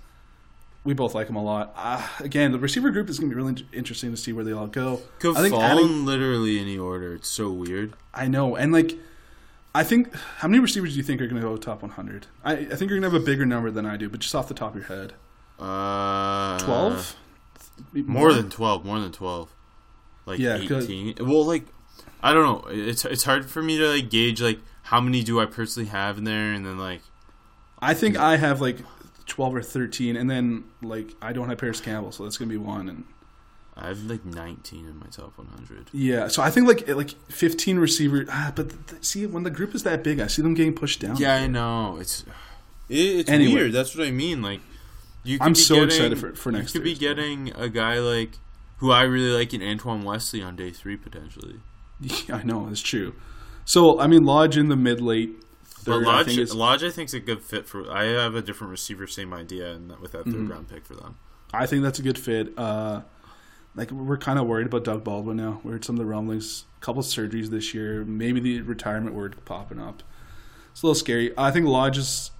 [0.83, 1.73] We both like him a lot.
[1.75, 4.51] Uh, again, the receiver group is going to be really interesting to see where they
[4.53, 5.01] all go.
[5.19, 7.15] Could I think fall adding- in literally any order.
[7.15, 7.93] It's so weird.
[8.13, 8.93] I know, and like,
[9.75, 12.27] I think how many receivers do you think are going to go top 100?
[12.43, 14.33] I, I think you're going to have a bigger number than I do, but just
[14.35, 15.13] off the top of your head,
[15.59, 17.03] Uh,
[17.91, 18.85] 12, More than twelve.
[18.85, 19.49] More than twelve.
[20.25, 21.15] Like Yeah, 'cause- eighteen.
[21.19, 21.65] Well, like
[22.21, 22.69] I don't know.
[22.71, 26.17] It's it's hard for me to like gauge like how many do I personally have
[26.17, 27.01] in there, and then like
[27.81, 28.79] I think I have like
[29.27, 32.53] 12 or 13, and then like I don't have Parris Campbell, so that's going to
[32.53, 32.89] be one.
[32.89, 33.03] And
[33.77, 35.87] I have like nineteen in my top one hundred.
[35.93, 38.25] yeah, so I think like like 15 receiver.
[38.29, 40.73] Ah, but th- th- see, when the group is that big, I see them getting
[40.73, 41.15] pushed down.
[41.17, 41.97] Yeah, I know.
[42.01, 42.25] It's
[42.89, 43.53] it, it's Anyway.
[43.53, 43.71] weird.
[43.73, 44.41] That's what I mean.
[44.41, 44.59] Like
[45.41, 46.83] I'm be so getting, excited for- for next year.
[46.85, 47.35] You could be Thursday.
[47.45, 48.31] getting a guy like
[48.77, 51.55] who I really like in Antoine Wesley on day three potentially.
[51.99, 53.13] Yeah, I know it's true.
[53.65, 55.31] So I mean, Lodge in the mid late
[55.83, 56.55] But third, I Lodge, think is.
[56.55, 57.91] Lodge, I think is a good fit for.
[57.91, 60.51] I have a different receiver, same idea, and with that 3rd Mm-hmm.
[60.51, 61.17] round pick for them.
[61.53, 62.57] I think that's a good fit.
[62.57, 63.01] Uh,
[63.75, 65.61] like we're kind of worried about Doug Baldwin now.
[65.63, 69.35] We heard some of the rumblings, a couple surgeries this year, maybe the retirement word
[69.45, 70.01] popping up.
[70.71, 71.33] It's a little scary.
[71.37, 72.31] I think Lodge is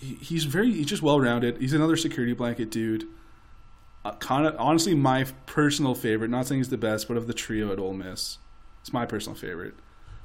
[0.00, 1.58] he's very he's just well rounded.
[1.58, 3.04] He's another security blanket dude.
[4.04, 6.30] Uh, kind of honestly, my personal favorite.
[6.30, 8.38] Not saying he's the best, but of the trio at Ole Miss,
[8.80, 9.74] it's my personal favorite.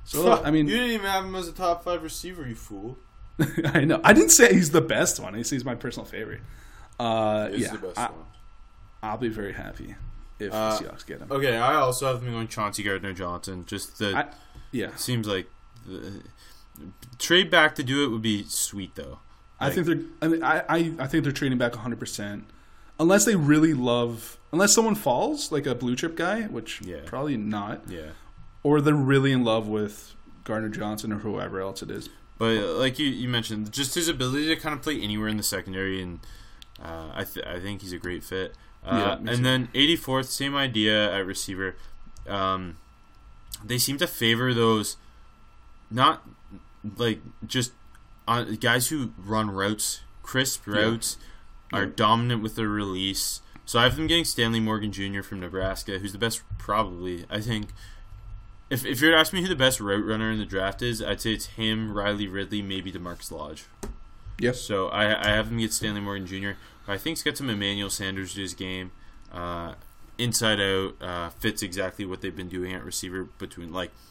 [0.03, 2.97] So I mean, you didn't even have him as a top five receiver, you fool.
[3.65, 5.35] I know I didn't say he's the best one.
[5.35, 6.41] I say he's my personal favorite.
[6.99, 8.25] Uh, He's yeah, the best I, one.
[9.01, 9.95] I'll be very happy
[10.37, 11.31] if Uh, the Seahawks get him.
[11.31, 13.65] Okay, I also have them going Chauncey Gardner Johnson.
[13.65, 14.27] Just the I,
[14.71, 15.47] yeah, seems like
[15.87, 16.21] the,
[17.17, 19.19] trade back to do it would be sweet though.
[19.61, 20.01] I think they're.
[20.21, 22.45] I, mean, I, I I think they're trading back 100, percent
[22.99, 24.37] unless they really love.
[24.51, 26.97] Unless someone falls like a blue chip guy, which Yeah.
[27.05, 28.09] probably not, Yeah,
[28.63, 32.09] or they're really in love with Gardner Johnson or whoever else it is.
[32.37, 35.37] but uh, like you, you mentioned, just his ability to kind of play anywhere in
[35.37, 36.19] the secondary, and
[36.83, 38.55] uh, I th- I think he's a great fit.
[38.85, 41.75] Uh, Yeah, and then 84th, same idea at receiver.
[42.27, 42.77] Um,
[43.63, 44.97] they seem to favor those,
[45.89, 46.27] not
[46.97, 47.71] like just
[48.27, 51.17] on, guys who run routes, crisp routes,
[51.73, 51.91] are Yeah.
[51.95, 53.41] dominant with their release.
[53.65, 55.21] So I have them getting Stanley Morgan Jr.
[55.21, 57.25] from Nebraska, who's the best, probably.
[57.29, 57.69] I think.
[58.69, 61.19] If, if you're asking me who the best route runner in the draft is, I'd
[61.19, 63.65] say it's him, Riley Ridley, maybe DaMarkus Lodge.
[64.39, 64.61] Yes.
[64.61, 66.51] So I, I have him get Stanley Morgan Jr.
[66.87, 68.91] I think he's got some Emmanuel Sanders to his game.
[69.31, 69.73] Uh,
[70.17, 73.91] inside out, uh, fits exactly what they've been doing at receiver between like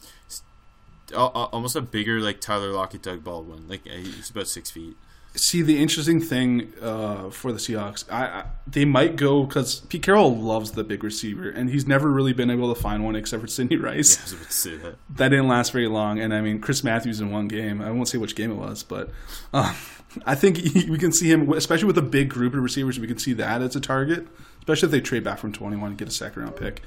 [1.13, 3.67] almost a bigger like Tyler Lockett, Doug Baldwin.
[3.67, 4.95] Like uh, he's about six feet.
[5.33, 10.03] See, the interesting thing uh, for the Seahawks, I, I they might go because Pete
[10.03, 13.41] Carroll loves the big receiver, and he's never really been able to find one except
[13.41, 14.19] for Sidney Rice.
[14.19, 14.95] I was about to say that.
[15.15, 16.19] that didn't last very long.
[16.19, 17.81] And I mean, Chris Matthews in one game.
[17.81, 19.09] I won't say which game it was, but
[19.53, 19.73] uh,
[20.25, 22.99] I think he, we can see him, especially with a big group of receivers.
[22.99, 24.27] We can see that as a target,
[24.59, 26.81] especially if they trade back from twenty one and get a second round pick,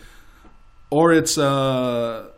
[0.90, 2.28] or it's uh,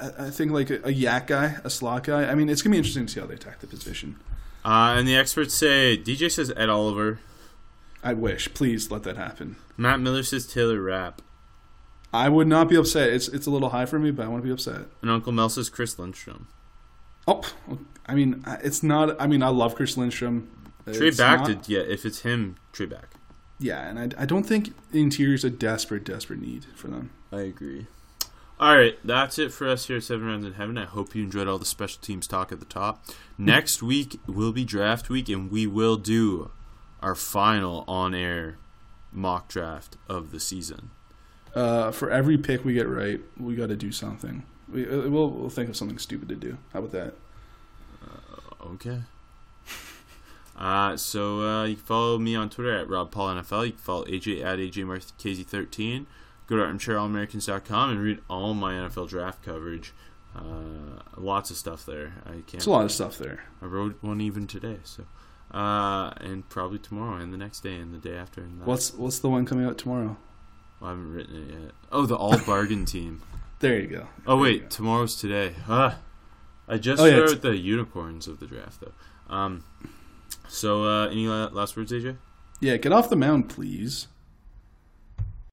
[0.00, 2.24] I think like a, a YAC guy, a slot guy.
[2.24, 4.16] I mean, it's gonna be interesting to see how they attack the position.
[4.64, 7.20] Uh, and the experts say DJ says Ed Oliver.
[8.02, 9.56] I wish, please let that happen.
[9.76, 11.22] Matt Miller says Taylor Rapp.
[12.12, 13.10] I would not be upset.
[13.10, 14.86] It's it's a little high for me, but I want to be upset.
[15.02, 16.48] And Uncle Mel says Chris Lindstrom.
[17.28, 17.42] Oh,
[18.06, 19.20] I mean, it's not.
[19.20, 20.48] I mean, I love Chris Lindstrom.
[20.92, 23.14] Trade back not- to yeah, if it's him, trade back.
[23.58, 27.10] Yeah, and I, I don't think the interior is a desperate, desperate need for them.
[27.32, 27.86] I agree.
[28.58, 30.78] All right, that's it for us here at Seven Rounds in Heaven.
[30.78, 33.04] I hope you enjoyed all the special teams talk at the top.
[33.36, 36.50] Next week will be draft week, and we will do
[37.02, 38.56] our final on air
[39.12, 40.90] mock draft of the season.
[41.54, 44.44] Uh, for every pick we get right, we got to do something.
[44.70, 46.56] We, uh, we'll, we'll think of something stupid to do.
[46.72, 47.14] How about that?
[48.64, 49.00] Okay.
[50.58, 53.66] Uh, so uh, you can follow me on Twitter at Rob Paul NFL.
[53.66, 56.06] You can follow AJ at AJ Markz13.
[56.46, 59.92] Go to armchairallamericans.com and read all my NFL draft coverage.
[60.34, 62.12] Uh, lots of stuff there.
[62.26, 62.54] I can't.
[62.54, 63.44] It's a lot of stuff there.
[63.62, 64.78] I wrote one even today.
[64.84, 65.04] So,
[65.52, 68.42] uh, and probably tomorrow and the next day and the day after.
[68.42, 68.66] And that.
[68.66, 70.16] What's what's the one coming out tomorrow?
[70.80, 71.70] Well, I haven't written it yet.
[71.90, 73.22] Oh, the all bargain team.
[73.60, 74.06] There you go.
[74.26, 74.68] Oh There wait, go.
[74.68, 75.54] tomorrow's today.
[75.68, 75.98] Ah,
[76.68, 79.34] I just Oh, yeah, wrote the unicorns of the draft though.
[79.34, 79.64] Um,
[80.48, 82.18] so uh, any la- last words, AJ?
[82.60, 84.06] Yeah, get off the mound, please.